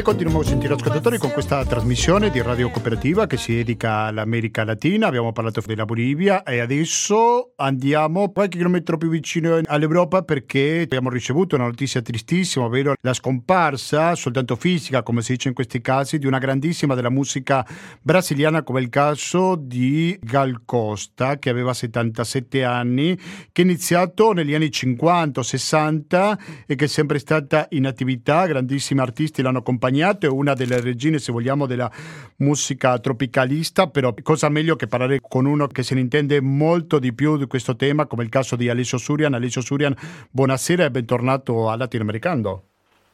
[0.05, 5.07] Continuiamo, sentire ascoltatori, con questa trasmissione di Radio Cooperativa che si dedica all'America Latina.
[5.07, 11.55] Abbiamo parlato della Bolivia e adesso andiamo qualche chilometro più vicino all'Europa perché abbiamo ricevuto
[11.55, 16.25] una notizia tristissima, ovvero la scomparsa, soltanto fisica, come si dice in questi casi, di
[16.25, 17.65] una grandissima della musica
[18.01, 23.17] brasiliana, come il caso di Gal Costa, che aveva 77 anni,
[23.51, 28.45] che è iniziato negli anni 50-60 e che è sempre stata in attività.
[28.47, 31.89] Grandissimi artisti l'hanno accompagnato è una delle regine, se vogliamo, della
[32.37, 37.13] musica tropicalista, però cosa meglio che parlare con uno che se ne intende molto di
[37.13, 39.33] più di questo tema, come il caso di Alessio Surian.
[39.33, 39.95] Alessio Surian,
[40.29, 42.63] buonasera e bentornato al Latinoamericano.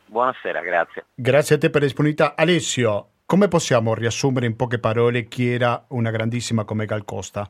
[0.08, 1.06] Buonasera, grazie.
[1.14, 2.34] Grazie a te per la disponibilità.
[2.36, 7.50] Alessio, come possiamo riassumere in poche parole chi era una grandissima come Gal Costa?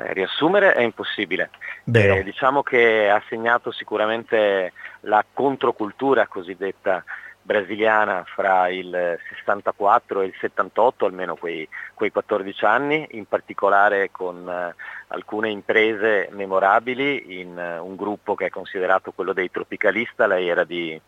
[0.00, 1.50] Eh, riassumere è impossibile.
[1.92, 7.02] Eh, diciamo che ha segnato sicuramente la controcultura cosiddetta
[7.48, 14.46] brasiliana fra il 64 e il 78, almeno quei, quei 14 anni, in particolare con
[14.46, 14.74] eh,
[15.08, 20.64] alcune imprese memorabili in uh, un gruppo che è considerato quello dei tropicalista, lei era
[20.64, 21.00] di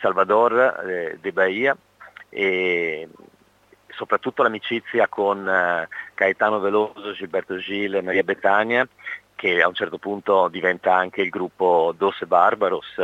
[0.00, 1.76] Salvador eh, de Bahia
[2.28, 3.08] e
[3.88, 8.86] soprattutto l'amicizia con uh, Caetano Veloso, Gilberto Gil e Maria Betania
[9.40, 12.94] che a un certo punto diventa anche il gruppo Dos Barbaros,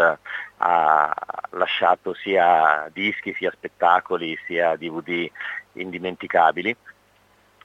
[0.59, 1.15] ha
[1.53, 5.31] lasciato sia dischi, sia spettacoli, sia DVD
[5.73, 6.77] indimenticabili.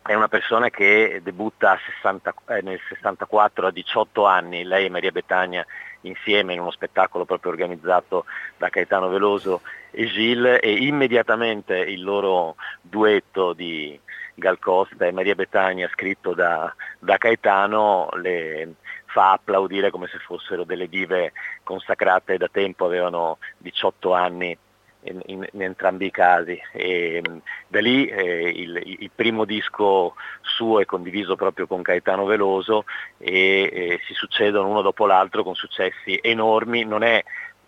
[0.01, 5.11] È una persona che debutta 60, eh, nel 64 a 18 anni, lei e Maria
[5.11, 5.65] Betagna
[6.03, 8.23] insieme in uno spettacolo proprio organizzato
[8.55, 13.99] da Caetano Veloso e Gilles e immediatamente il loro duetto di
[14.41, 18.73] Gal Costa e Maria Betagna scritto da, da Caetano le
[19.05, 21.31] fa applaudire come se fossero delle dive
[21.63, 22.37] consacrate.
[22.37, 24.57] Da tempo, avevano 18 anni
[25.03, 26.59] in, in, in entrambi i casi.
[26.73, 27.21] E
[27.67, 32.85] da lì eh, il, il, primo disco suo è condiviso proprio con Caetano Veloso
[33.17, 37.23] e eh, si succedono uno dopo l'altro con successi enormi, non è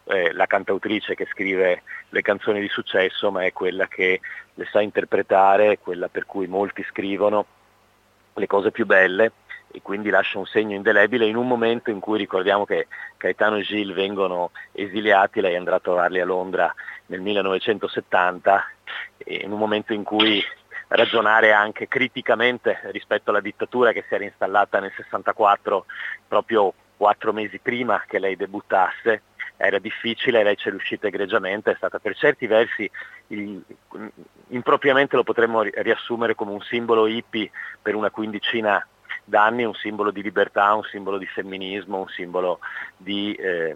[0.05, 4.19] eh, la cantautrice che scrive le canzoni di successo ma è quella che
[4.53, 7.45] le sa interpretare, quella per cui molti scrivono
[8.33, 9.31] le cose più belle
[9.71, 12.87] e quindi lascia un segno indelebile in un momento in cui ricordiamo che
[13.17, 16.73] Caetano e Gilles vengono esiliati, lei andrà a trovarli a Londra
[17.07, 18.63] nel 1970,
[19.25, 20.43] in un momento in cui
[20.89, 25.85] ragionare anche criticamente rispetto alla dittatura che si era installata nel 64
[26.27, 29.23] proprio quattro mesi prima che lei debuttasse
[29.67, 32.89] era difficile, lei ci è riuscita egregiamente, è stata per certi versi
[33.27, 33.63] il,
[34.49, 37.49] impropriamente lo potremmo riassumere come un simbolo hippie
[37.81, 38.85] per una quindicina
[39.23, 42.59] d'anni, un simbolo di libertà, un simbolo di femminismo, un simbolo
[42.97, 43.75] di eh,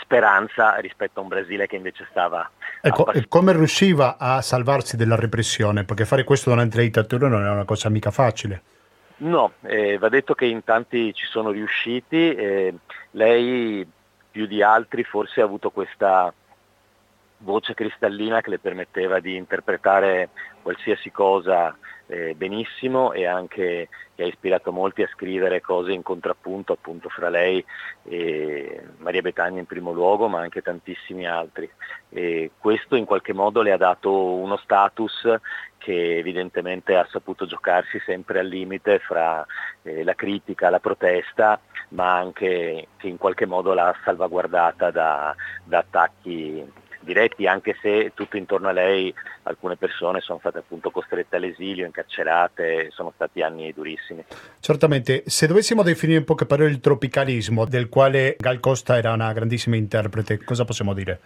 [0.00, 2.50] speranza rispetto a un Brasile che invece stava...
[2.80, 5.84] Ecco, pass- come riusciva a salvarsi dalla repressione?
[5.84, 8.62] Perché fare questo durante la dittatura non è una cosa mica facile.
[9.18, 12.74] No, eh, va detto che in tanti ci sono riusciti, eh,
[13.12, 13.86] lei
[14.32, 16.34] più di altri forse ha avuto questa
[17.38, 20.30] voce cristallina che le permetteva di interpretare
[20.62, 26.72] qualsiasi cosa eh, benissimo e anche che ha ispirato molti a scrivere cose in contrappunto
[26.72, 27.64] appunto fra lei
[28.04, 31.68] e Maria Betagna in primo luogo ma anche tantissimi altri.
[32.10, 35.26] E questo in qualche modo le ha dato uno status
[35.82, 39.44] che evidentemente ha saputo giocarsi sempre al limite fra
[39.82, 45.78] eh, la critica, la protesta, ma anche che in qualche modo l'ha salvaguardata da, da
[45.78, 46.64] attacchi
[47.00, 52.90] diretti, anche se tutto intorno a lei alcune persone sono state appunto costrette all'esilio, incarcerate,
[52.92, 54.24] sono stati anni durissimi.
[54.60, 59.32] Certamente, se dovessimo definire in poche parole il tropicalismo, del quale Gal Costa era una
[59.32, 61.20] grandissima interprete, cosa possiamo dire?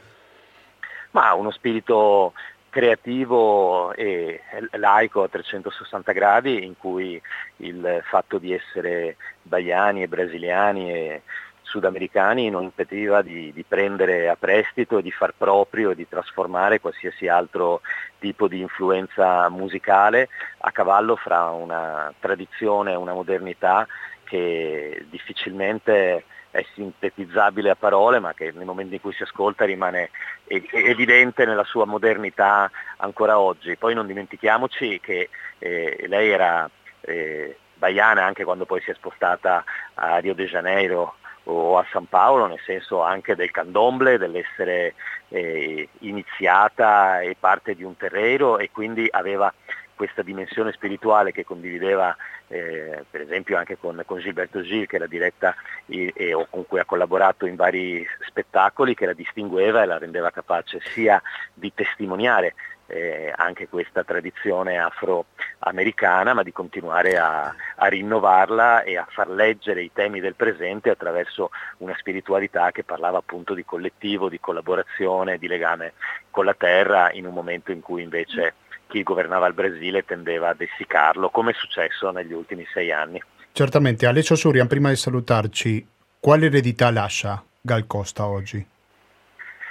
[1.10, 2.32] Ma uno spirito
[2.70, 4.40] creativo e
[4.72, 7.20] laico a 360 gradi in cui
[7.58, 11.22] il fatto di essere baiani e brasiliani e
[11.62, 16.80] sudamericani non impediva di, di, prendere a prestito e di far proprio e di trasformare
[16.80, 17.80] qualsiasi altro
[18.18, 23.86] tipo di influenza musicale a cavallo fra una tradizione e una modernità
[24.24, 26.24] che difficilmente
[26.56, 30.10] è sintetizzabile a parole ma che nel momento in cui si ascolta rimane
[30.46, 33.76] evidente nella sua modernità ancora oggi.
[33.76, 36.68] Poi non dimentichiamoci che eh, lei era
[37.02, 39.64] eh, baiana anche quando poi si è spostata
[39.94, 44.94] a Rio de Janeiro o a San Paolo, nel senso anche del candomble, dell'essere
[45.28, 49.52] eh, iniziata e parte di un terreno e quindi aveva
[49.96, 52.14] questa dimensione spirituale che condivideva
[52.48, 55.54] eh, per esempio anche con, con Gilberto Gil che l'ha diretta
[55.86, 59.98] e, e, o con cui ha collaborato in vari spettacoli che la distingueva e la
[59.98, 61.20] rendeva capace sia
[61.52, 62.54] di testimoniare
[62.86, 69.82] eh, anche questa tradizione afroamericana, ma di continuare a, a, rinnovarla e a far leggere
[69.82, 75.48] i temi del presente attraverso una spiritualità che parlava appunto di collettivo, di collaborazione, di
[75.48, 75.94] legame
[76.30, 78.54] con la terra, in un momento in cui invece
[78.86, 83.22] chi governava il Brasile tendeva ad essicarlo, come è successo negli ultimi sei anni.
[83.52, 85.86] Certamente, Alessio Surian, prima di salutarci,
[86.20, 88.64] quale eredità lascia Gal Costa oggi?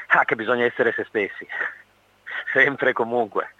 [0.07, 1.45] Ah, che bisogna essere se stessi,
[2.53, 3.53] sempre e comunque,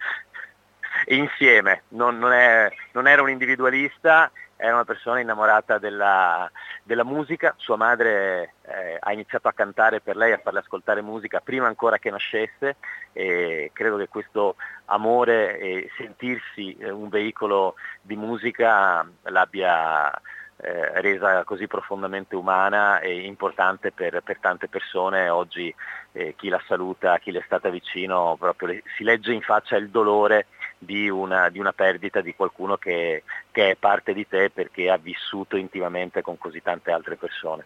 [1.06, 6.50] insieme, non, non, è, non era un individualista, era una persona innamorata della,
[6.86, 11.40] della musica, sua madre eh, ha iniziato a cantare per lei, a farle ascoltare musica
[11.40, 12.76] prima ancora che nascesse
[13.12, 20.12] e credo che questo amore e sentirsi eh, un veicolo di musica l'abbia
[20.58, 25.28] eh, resa così profondamente umana e importante per, per tante persone.
[25.28, 25.74] Oggi
[26.12, 29.74] eh, chi la saluta, chi le è stata vicino, proprio le, si legge in faccia
[29.74, 30.46] il dolore
[30.78, 34.96] di una, di una perdita di qualcuno che, che è parte di te perché ha
[34.96, 37.64] vissuto intimamente con così tante altre persone.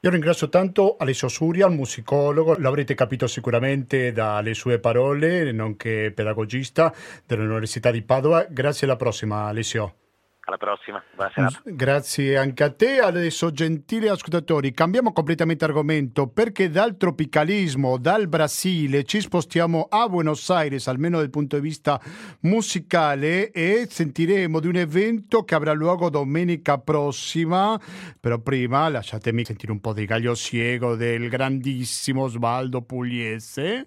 [0.00, 6.94] Io ringrazio tanto Alessio Suria, il musicologo, l'avrete capito sicuramente dalle sue parole, nonché pedagogista
[7.26, 8.46] dell'Università di Padova.
[8.48, 10.07] Grazie alla prossima Alessio.
[10.48, 11.50] Alla prossima, buonasera.
[11.62, 13.00] Grazie anche a te.
[13.00, 20.48] Adesso, gentili ascoltatori, cambiamo completamente argomento perché dal tropicalismo, dal Brasile, ci spostiamo a Buenos
[20.48, 22.00] Aires, almeno dal punto di vista
[22.40, 27.78] musicale, e sentiremo di un evento che avrà luogo domenica prossima.
[28.18, 33.84] Però prima lasciatemi sentire un po' di Gaglio Siego del grandissimo Osvaldo Pugliese.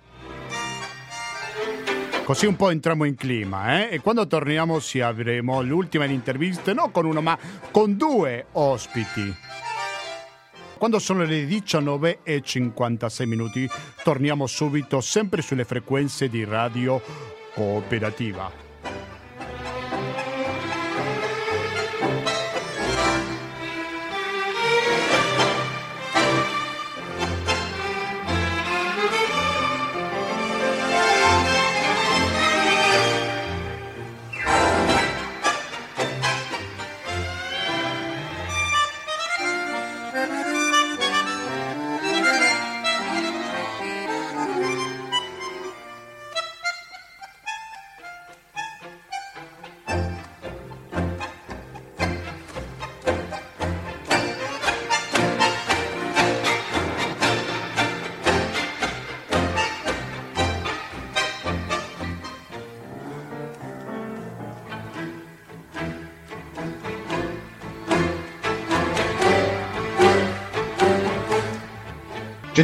[2.23, 3.95] Così un po' entriamo in clima, eh?
[3.95, 7.37] E quando torniamo sì avremo l'ultima intervista, non con uno, ma
[7.71, 9.35] con due ospiti.
[10.77, 13.69] Quando sono le 19 e 56 minuti,
[14.03, 17.01] torniamo subito sempre sulle frequenze di Radio
[17.53, 18.70] Cooperativa.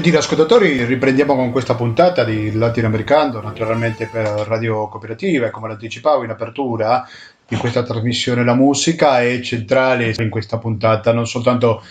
[0.07, 6.23] Gentili ascoltatori, riprendiamo con questa puntata di Latinoamericano, naturalmente per Radio Cooperativa e come anticipavo
[6.23, 7.05] in apertura
[7.45, 11.83] di questa trasmissione la musica è centrale in questa puntata, non soltanto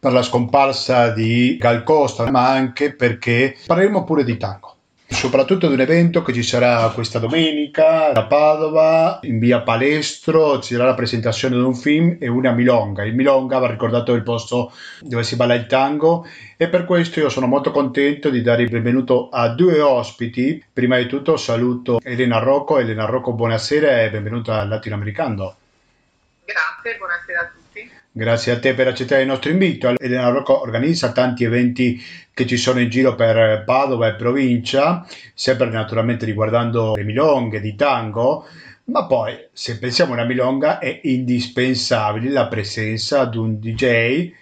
[0.00, 4.74] per la scomparsa di Gal Costa, ma anche perché parleremo pure di tango
[5.10, 10.74] soprattutto di un evento che ci sarà questa domenica a Padova, in via Palestro, ci
[10.74, 13.04] sarà la presentazione di un film e una milonga.
[13.04, 17.28] Il milonga va ricordato il posto dove si balla il tango e per questo io
[17.28, 20.64] sono molto contento di dare il benvenuto a due ospiti.
[20.72, 22.78] Prima di tutto saluto Elena Rocco.
[22.78, 25.56] Elena Rocco, buonasera e benvenuta al Latinoamericano.
[26.44, 27.59] Grazie, buonasera a tutti.
[28.20, 29.94] Grazie a te per accettare il nostro invito.
[29.96, 31.98] Elena Rocco organizza tanti eventi
[32.34, 37.74] che ci sono in giro per Padova e provincia, sempre naturalmente riguardando le milonghe di
[37.74, 38.44] tango,
[38.84, 44.32] ma poi se pensiamo a una milonga è indispensabile la presenza di un DJ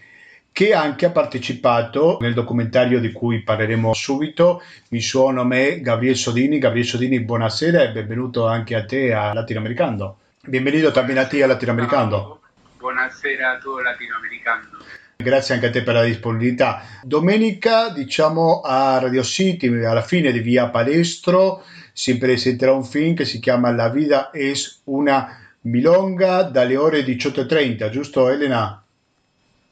[0.51, 4.61] che anche ha partecipato nel documentario di cui parleremo subito.
[4.89, 6.59] Il suo nome è Gabriel Sodini.
[6.59, 10.17] Gabriel Sodini, buonasera e benvenuto anche a te a Latinoamericano.
[10.45, 12.38] Bienvenido también a ti a Latinoamericano.
[12.79, 14.69] Buonasera a tutto latinoamericano.
[15.17, 16.81] Grazie anche a te per la disponibilità.
[17.03, 23.25] Domenica, diciamo, a Radio City, alla fine di via Palestro, si presenterà un film che
[23.25, 25.27] si chiama La vida es una
[25.63, 28.81] milonga dalle ore 18.30, giusto Elena?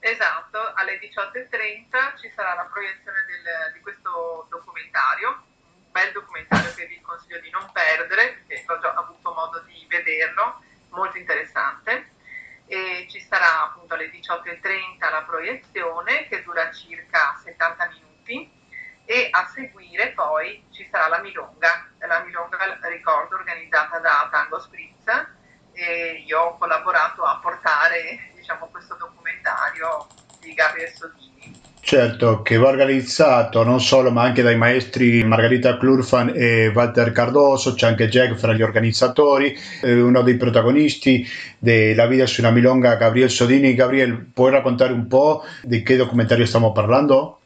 [0.00, 6.86] Esatto, alle 18.30 ci sarà la proiezione del, di questo documentario, un bel documentario che
[6.86, 10.58] vi consiglio di non perdere, perché ho già avuto modo di vederlo,
[10.90, 12.14] molto interessante
[12.66, 18.50] e ci sarà appunto alle 18.30 la proiezione che dura circa 70 minuti
[19.04, 25.04] e a seguire poi ci sarà la milonga, la milonga ricordo organizzata da Tango Spritz
[25.72, 30.06] e io ho collaborato a portare diciamo, questo documentario
[30.40, 31.35] di Gabriele Sodini.
[31.86, 37.74] Certo, che va organizzato non solo ma anche dai maestri Margarita Klurfan e Walter Cardoso,
[37.74, 41.24] c'è anche Jack fra gli organizzatori, eh, uno dei protagonisti
[41.56, 43.74] della vita su una milonga, Gabriele Sodini.
[43.74, 47.38] Gabriele, puoi raccontare un po' di che documentario stiamo parlando?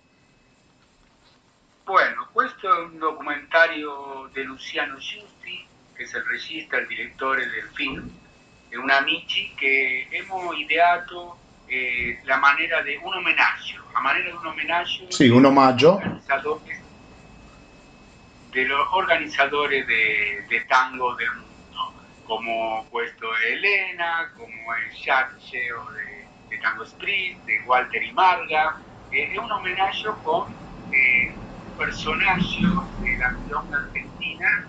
[1.84, 7.68] Bueno, questo è un documentario di Luciano Giusti, che è il regista, il direttore del
[7.74, 8.10] film,
[8.70, 11.39] e un amici che abbiamo ideato
[11.70, 15.06] eh, la manera de un homenaje, a manera de un homenaje.
[15.10, 16.00] Sí, un omaggio.
[18.52, 21.94] De los organizadores de, de, tango del mundo,
[22.26, 28.12] como Puesto de Elena, como el Chache o de, de, Tango Sprint, de Walter y
[28.12, 28.76] Marga.
[29.12, 30.52] Eh, es un homenaje con
[30.92, 31.32] eh,
[31.78, 32.68] personajes
[33.02, 34.66] de la milonga argentina,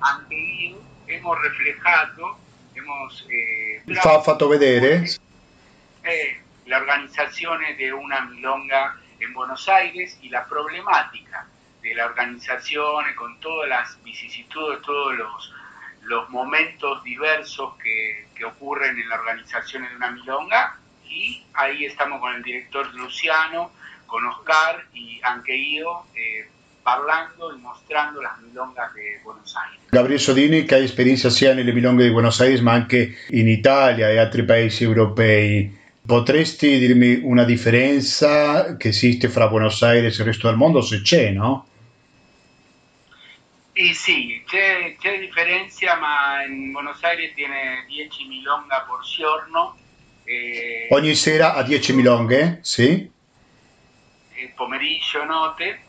[0.00, 0.76] aunque
[1.06, 2.36] hemos reflejado,
[2.74, 3.26] hemos...
[3.30, 5.04] Eh, Fa fatto vedere?
[6.04, 11.46] Eh, la organización de una milonga en Buenos Aires y la problemática
[11.82, 15.52] de la organización con todas las vicisitudes, todos los,
[16.02, 20.78] los momentos diversos que, que, ocurren en la organización de una milonga.
[21.08, 23.72] Y ahí estamos con el director Luciano,
[24.06, 26.48] con Oscar y anche io, eh,
[26.82, 29.80] parlando y mostrando las milongas de Buenos Aires.
[29.90, 34.18] Gabriele Sodini che esperienza sia nelle milonghe di Buenos Aires ma anche in Italia e
[34.18, 35.80] altri paesi europei.
[36.04, 41.00] Potresti dirmi una differenza che esiste fra Buenos Aires e il resto del mondo, se
[41.00, 41.66] c'è, no?
[43.74, 49.76] Y sì, c'è, c'è differenza, ma in Buenos Aires tiene 10 milonga por giorno.
[50.24, 53.10] Eh, Ogni sera a 10 milonghe, sì.
[54.56, 55.80] Pomeriggio, notte.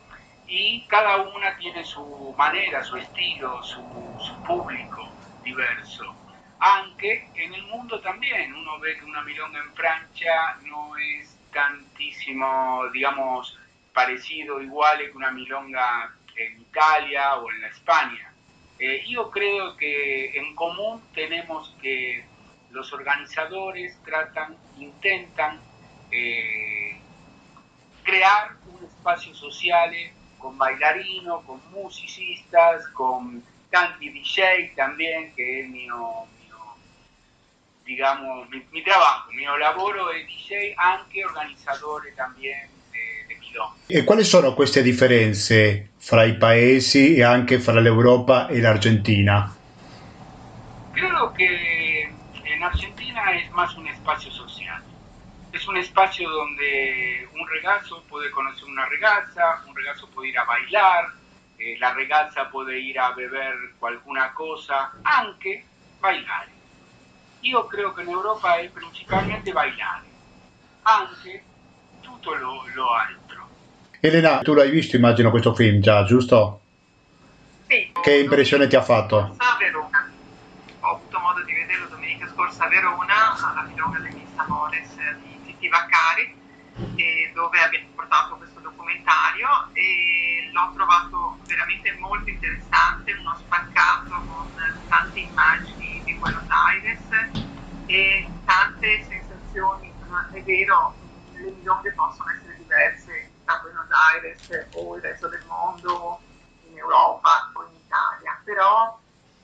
[0.47, 3.82] Y cada una tiene su manera, su estilo, su,
[4.20, 5.09] su público
[5.41, 6.22] diverso.
[6.66, 12.84] Aunque en el mundo también uno ve que una milonga en Francia no es tantísimo,
[12.93, 13.59] digamos,
[13.93, 18.34] parecido, igual que una milonga en Italia o en la España.
[18.80, 22.24] Eh, yo creo que en común tenemos que
[22.72, 25.59] los organizadores tratan, intentan
[26.11, 26.97] eh,
[28.03, 29.91] crear un espacio social
[30.39, 35.89] con bailarinos, con musicistas, con canti DJ también, que es mi,
[37.84, 43.69] digamos, mi, mi, trabajo, mi lavoro è DJ, anche organizzatore también de, de Milon.
[43.88, 49.55] E quali sono queste differenze fra i paesi e anche fra l'Europa e l'Argentina?
[50.91, 52.13] Credo che
[52.43, 54.91] in Argentina è más un spazio sociale.
[55.51, 60.45] Es un espacio donde un regazo puede conocer una regaza, un regazo puede ir a
[60.45, 61.13] bailar,
[61.57, 65.63] eh, la regaza puede ir a beber alguna cosa, anche
[65.99, 66.47] bailar.
[67.43, 70.05] Io credo che in Europa è principalmente bailare,
[70.83, 71.43] anche
[71.99, 73.49] tutto lo, lo altro.
[73.99, 76.61] Elena, tu l'hai visto immagino questo film già, giusto?
[77.67, 77.91] Sì.
[78.01, 79.35] Che impressione ti ha fatto?
[79.37, 80.09] A Verona.
[80.79, 85.67] Ho avuto modo di vederlo domenica scorsa a Verona, alla Milonga degli Samores di Titi
[85.67, 86.35] Vaccari,
[87.33, 94.53] dove abbiamo portato questo documentario e l'ho trovato veramente molto interessante, uno spaccato con
[94.87, 95.82] tante immagini di
[96.24, 97.09] Buenos Aires
[97.86, 99.93] e tante sensazioni,
[100.32, 100.95] è vero,
[101.34, 106.21] le milonghe possono essere diverse da Buenos Aires o il resto del mondo,
[106.61, 108.97] in Europa o in Italia, però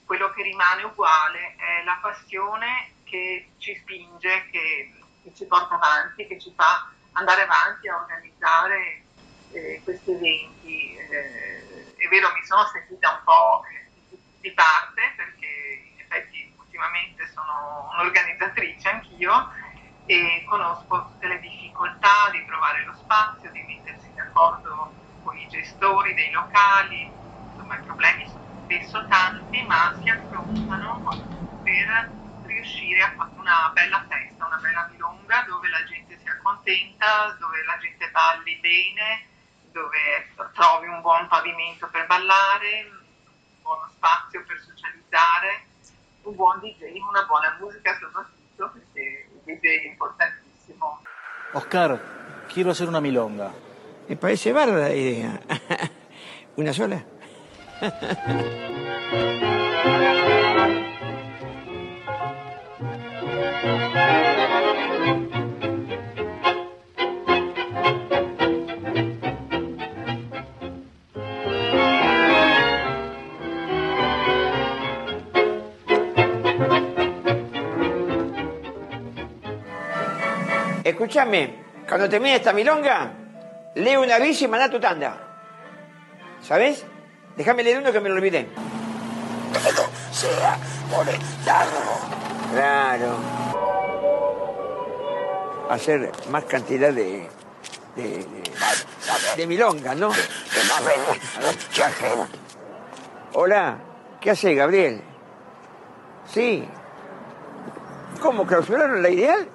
[0.05, 6.27] quello che rimane uguale è la passione che ci spinge, che, che ci porta avanti,
[6.27, 9.03] che ci fa andare avanti a organizzare
[9.51, 10.95] eh, questi eventi.
[10.95, 13.63] Eh, è vero, mi sono sentita un po'
[14.39, 15.68] di parte perché
[16.79, 19.51] ultimamente sono un'organizzatrice anch'io
[20.05, 26.13] e conosco tutte le difficoltà di trovare lo spazio, di mettersi d'accordo con i gestori
[26.13, 27.13] dei locali,
[27.49, 31.03] insomma i problemi sono spesso tanti ma si affrontano
[31.61, 37.35] per riuscire a fare una bella festa, una bella milonga dove la gente sia contenta,
[37.37, 39.27] dove la gente balli bene,
[39.71, 45.67] dove trovi un buon pavimento per ballare, un buono spazio per socializzare,
[46.23, 51.01] un buon DJ, una buona musica soprattutto, perché il DJ è importantissimo.
[51.53, 51.99] Oscar,
[52.47, 53.53] quiero hacer una milonga.
[54.07, 55.39] Me parece bárbara la idea.
[56.55, 57.03] ¿Una sola?
[80.99, 81.55] escúchame,
[81.87, 83.13] cuando termine esta milonga,
[83.75, 85.15] lee una bici y manda tu tanda.
[86.41, 86.83] ¿Sabes?
[87.37, 88.49] Déjame leer uno que me lo olvidé.
[89.53, 90.57] Todo sea
[90.93, 91.15] por el
[92.51, 93.15] Claro.
[95.69, 97.29] Hacer más cantidad de,
[97.95, 98.43] de, de,
[99.37, 100.11] de milongas, ¿no?
[103.35, 103.77] Hola,
[104.19, 105.01] ¿qué hace Gabriel?
[106.33, 106.67] Sí.
[108.21, 109.49] ¿Cómo clausuraron la ideal?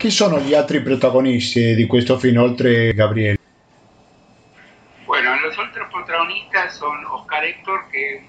[0.00, 3.36] Chi sono gli altri protagonisti di questo film oltre Gabriele?
[5.04, 8.22] Bueno, los otros protagonistas son Oscar Héctor, que es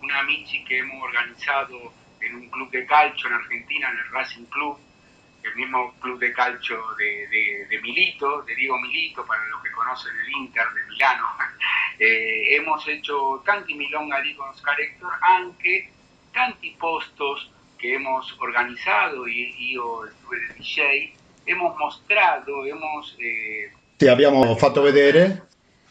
[0.00, 4.44] un amici que hemos organizado en un club de calcio en Argentina, en el Racing
[4.44, 4.78] Club,
[5.42, 9.72] el mismo club de calcio de, de, de Milito, de Diego Milito, para los que
[9.72, 11.26] conocen el Inter de Milano.
[11.98, 15.90] Eh, hemos hecho tanti milonga con Oscar Héctor, anche
[16.32, 17.50] tanti postos
[17.82, 21.12] che hemos organizzato, io estuve de DJ,
[21.44, 23.16] hemos mostrato, hemos...
[23.18, 25.48] Eh, sì, abbiamo fatto vedere.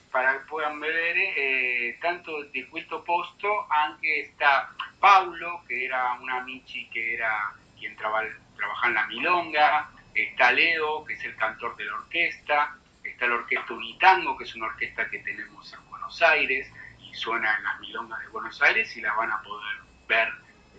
[0.10, 6.30] Para que puedan vedere, eh, tanto di questo posto anche sta Paulo, che era un
[6.30, 8.22] amici che era quien traba,
[8.56, 13.36] trabaja en la milonga, está Leo, que es el cantor de la orquesta, está la
[13.36, 17.80] orquesta Unitango, que es una orquesta que tenemos en Buenos Aires y suena en las
[17.82, 19.78] milongas de Buenos Aires y la van a poder
[20.08, 20.30] ver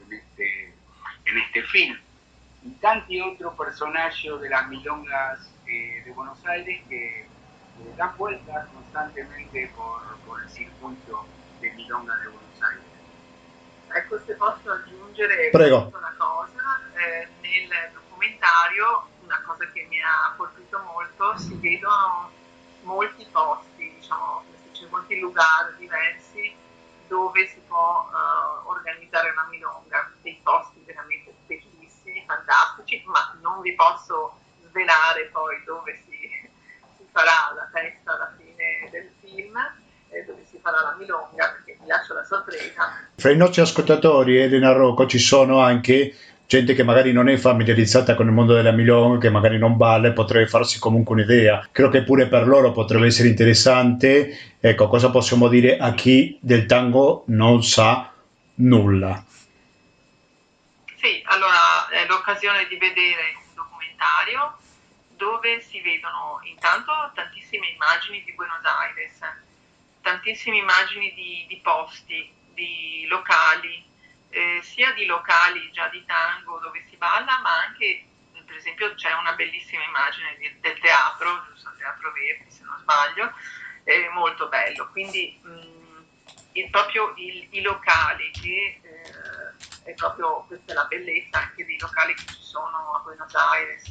[0.04, 0.71] en este,
[1.24, 1.98] en este film.
[2.62, 7.26] Y tanti otro personaje de las milongas eh, de Buenos Aires que,
[7.76, 11.26] que, dan vueltas constantemente por, por il circuito
[11.60, 12.84] di milonga di Buenos Aires.
[13.94, 15.90] Ecco, se posso aggiungere Prego.
[15.92, 22.30] una cosa, eh, nel documentario una cosa che mi ha colpito molto, si vedono
[22.82, 26.54] molti posti, diciamo, c'è molti lugar diversi
[27.08, 30.81] dove si può uh, organizzare una milonga, dei posti
[32.32, 36.16] fantastici, ma non vi posso svelare poi dove si,
[36.96, 39.56] si farà la festa alla fine del film,
[40.08, 43.08] eh, dove si farà la milonga, perché vi lascio la sorpresa.
[43.16, 46.14] Fra i nostri ascoltatori, Elena Rocco, ci sono anche
[46.46, 50.08] gente che magari non è familiarizzata con il mondo della milonga, che magari non balla
[50.08, 51.68] e potrebbe farsi comunque un'idea.
[51.70, 54.36] Credo che pure per loro potrebbe essere interessante.
[54.58, 58.10] Ecco, cosa possiamo dire a chi del tango non sa
[58.56, 59.24] nulla?
[61.02, 64.56] Sì, allora è l'occasione di vedere un documentario
[65.16, 69.18] dove si vedono intanto tantissime immagini di Buenos Aires,
[70.00, 73.84] tantissime immagini di, di posti, di locali,
[74.30, 78.04] eh, sia di locali già di tango dove si balla, ma anche,
[78.46, 82.78] per esempio, c'è una bellissima immagine di, del teatro, giusto, il Teatro Verdi se non
[82.78, 83.32] sbaglio,
[83.82, 84.88] è molto bello.
[84.92, 86.04] Quindi mh,
[86.52, 89.41] il, proprio il, i locali, che eh,
[89.84, 93.90] è proprio questa è la bellezza anche dei locali che ci sono a Buenos Aires,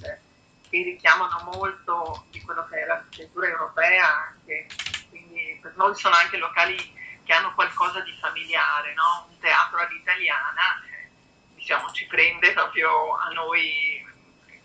[0.70, 4.68] che richiamano molto di quello che è l'architettura europea, anche,
[5.10, 9.28] quindi per noi sono anche locali che hanno qualcosa di familiare, no?
[9.30, 11.10] un teatro all'italiana, eh,
[11.56, 14.08] diciamo, ci prende proprio a noi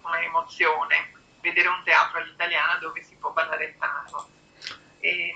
[0.01, 4.29] come emozione vedere un teatro all'italiana dove si può ballare il tango.
[4.99, 5.35] E,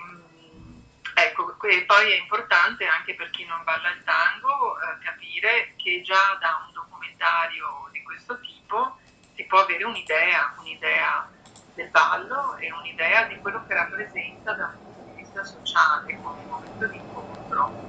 [1.25, 6.37] ecco, poi è importante anche per chi non balla il tango eh, capire che già
[6.39, 8.97] da un documentario di questo tipo
[9.33, 11.29] si può avere un'idea, un'idea
[11.73, 16.43] del ballo e un'idea di quello che rappresenta da un punto di vista sociale come
[16.43, 17.79] momento di incontro.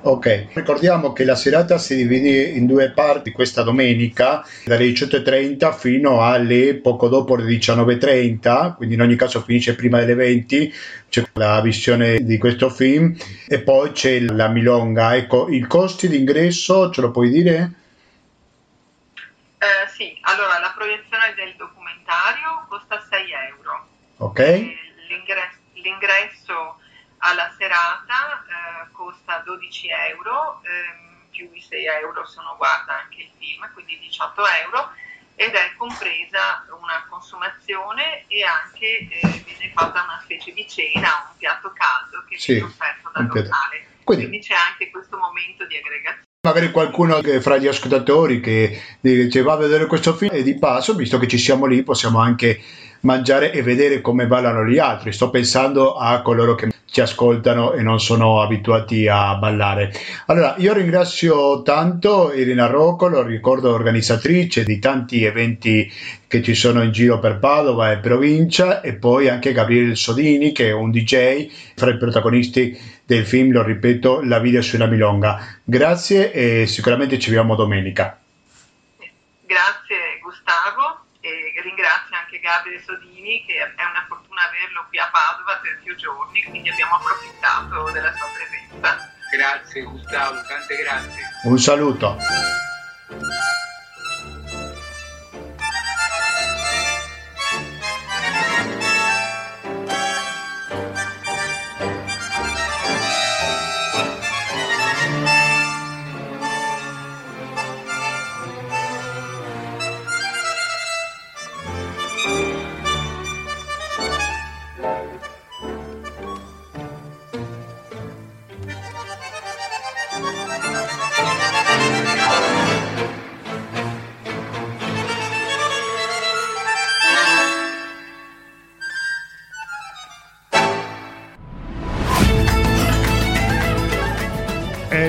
[0.00, 6.22] Ok, ricordiamo che la serata si divide in due parti questa domenica, dalle 18.30 fino
[6.22, 10.72] alle poco dopo le 19.30, quindi in ogni caso finisce prima delle 20,
[11.08, 13.16] c'è la visione di questo film
[13.48, 15.16] e poi c'è la milonga.
[15.16, 17.72] Ecco, i costi d'ingresso ce lo puoi dire?
[19.58, 23.20] Eh, sì, allora la proiezione del documentario costa 6
[23.50, 23.86] euro.
[24.18, 24.38] Ok.
[25.08, 26.76] L'ingresso, l'ingresso
[27.18, 33.22] alla serata eh, costa 12 euro, ehm, più i 6 euro se uno guarda anche
[33.22, 34.90] il film, quindi 18 euro,
[35.34, 41.36] ed è compresa una consumazione e anche eh, viene fatta una specie di cena, un
[41.36, 43.86] piatto caldo che Sì, viene offerto dal locale.
[44.02, 46.26] Quindi- Quindi c'è anche questo momento di aggregazione.
[46.46, 50.94] Magari qualcuno fra gli ascoltatori che dice va a vedere questo film e di passo,
[50.94, 52.62] visto che ci siamo lì, possiamo anche
[53.00, 55.12] mangiare e vedere come ballano gli altri.
[55.12, 56.68] Sto pensando a coloro che
[56.98, 59.92] ci ascoltano e non sono abituati a ballare.
[60.26, 65.88] Allora, io ringrazio tanto Irina Rocco, lo ricordo organizzatrice di tanti eventi
[66.26, 70.70] che ci sono in giro per Padova e provincia, e poi anche Gabriele Sodini, che
[70.70, 72.76] è un DJ, fra i protagonisti
[73.06, 75.38] del film, lo ripeto, La vita sulla milonga.
[75.62, 78.18] Grazie e sicuramente ci vediamo domenica.
[79.46, 81.06] Grazie Gustavo.
[81.20, 85.96] E ringrazio anche Gabriele Sodini che è una fortuna averlo qui a Padova per più
[85.96, 89.10] giorni, quindi abbiamo approfittato della sua presenza.
[89.32, 91.22] Grazie Gustavo, tante grazie.
[91.44, 92.16] Un saluto.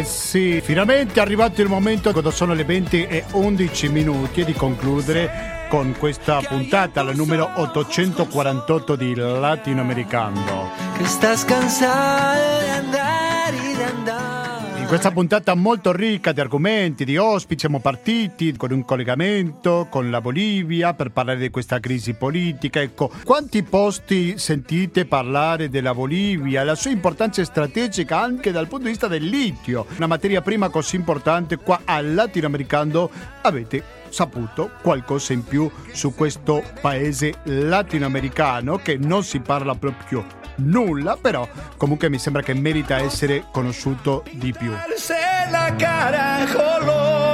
[0.04, 5.68] Sì, finalmente è arrivato il momento quando sono le 20 e 11 minuti di concludere
[5.70, 10.72] con questa puntata, la numero 848 di Latinoamericano.
[10.97, 12.59] Che sta scansando
[14.90, 20.20] questa puntata molto ricca di argomenti, di ospiti, siamo partiti con un collegamento con la
[20.20, 22.82] Bolivia per parlare di questa crisi politica.
[22.82, 28.90] Ecco, quanti posti sentite parlare della Bolivia, la sua importanza strategica anche dal punto di
[28.90, 33.12] vista del litio, una materia prima così importante qua al latinoamericano
[33.44, 41.18] avete saputo qualcosa in più su questo paese latinoamericano che non si parla proprio nulla,
[41.20, 41.47] però
[41.78, 44.72] comunque mi sembra che merita essere conosciuto di più.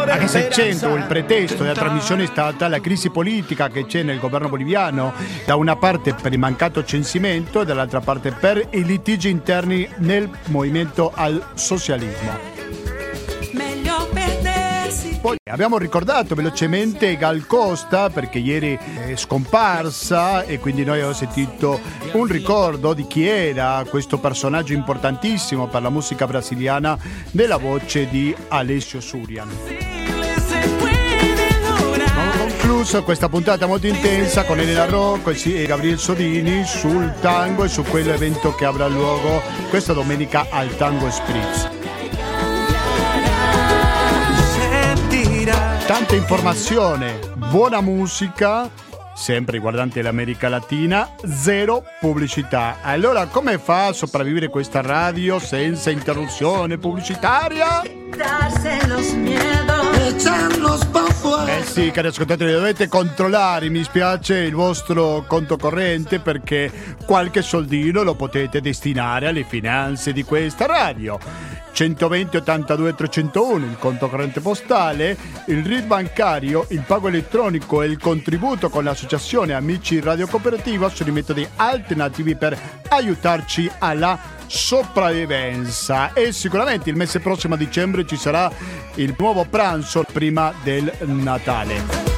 [0.07, 4.19] Anche se centro, il pretesto della trasmissione è stata la crisi politica che c'è nel
[4.19, 5.13] governo boliviano,
[5.45, 10.29] da una parte per il mancato censimento e dall'altra parte per i litigi interni nel
[10.45, 12.54] movimento al socialismo.
[15.25, 21.79] Poi abbiamo ricordato velocemente Gal Costa perché ieri è scomparsa e quindi noi abbiamo sentito
[22.11, 26.95] un ricordo di chi era questo personaggio importantissimo per la musica brasiliana
[27.31, 29.49] nella voce di Alessio Surian
[32.37, 37.81] concluso questa puntata molto intensa con Elena Rocco e Gabriele Sodini sul tango e su
[37.81, 41.74] quell'evento che avrà luogo questa domenica al Tango Spritz.
[45.97, 48.69] Tanta informazione, buona musica,
[49.15, 52.79] sempre riguardante l'America Latina, zero pubblicità.
[52.81, 57.81] Allora come fa a sopravvivere questa radio senza interruzione pubblicitaria?
[61.47, 66.71] Eh sì, cari ascoltatori, dovete controllare, mi spiace, il vostro conto corrente perché
[67.05, 71.19] qualche soldino lo potete destinare alle finanze di questa radio.
[71.75, 77.99] 120 82 301 il conto corrente postale, il RID bancario, il pago elettronico e il
[77.99, 82.57] contributo con l'associazione Amici Radio Cooperativa sono i metodi alternativi per
[82.87, 84.17] aiutarci alla
[84.47, 88.51] sopravvivenza e sicuramente il mese prossimo a dicembre ci sarà
[88.95, 92.15] il nuovo pranzo prima del Natale.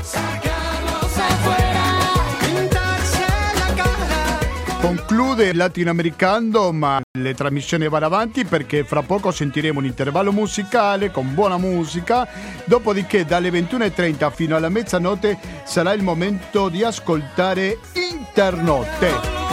[4.87, 11.11] Conclude il latinoamericano, ma le trasmissioni vanno avanti perché fra poco sentiremo un intervallo musicale
[11.11, 12.27] con buona musica.
[12.63, 19.46] Dopodiché, dalle 21.30 fino alla mezzanotte sarà il momento di ascoltare Internotte.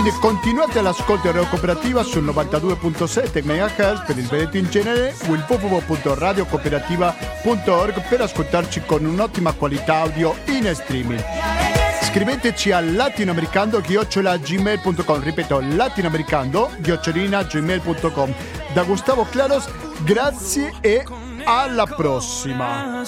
[0.00, 5.34] Quindi continuate l'ascolto di Radio Cooperativa sul 92.7 MHz per il Veneto in genere o
[5.34, 11.22] il www.radiocooperativa.org per ascoltarci con un'ottima qualità audio in streaming.
[12.00, 18.34] Scriveteci a latinoamericando-gmail.com ripeto latinoamericando-gmail.com
[18.72, 19.68] da Gustavo Claros
[20.02, 21.04] grazie e
[21.44, 23.04] alla prossima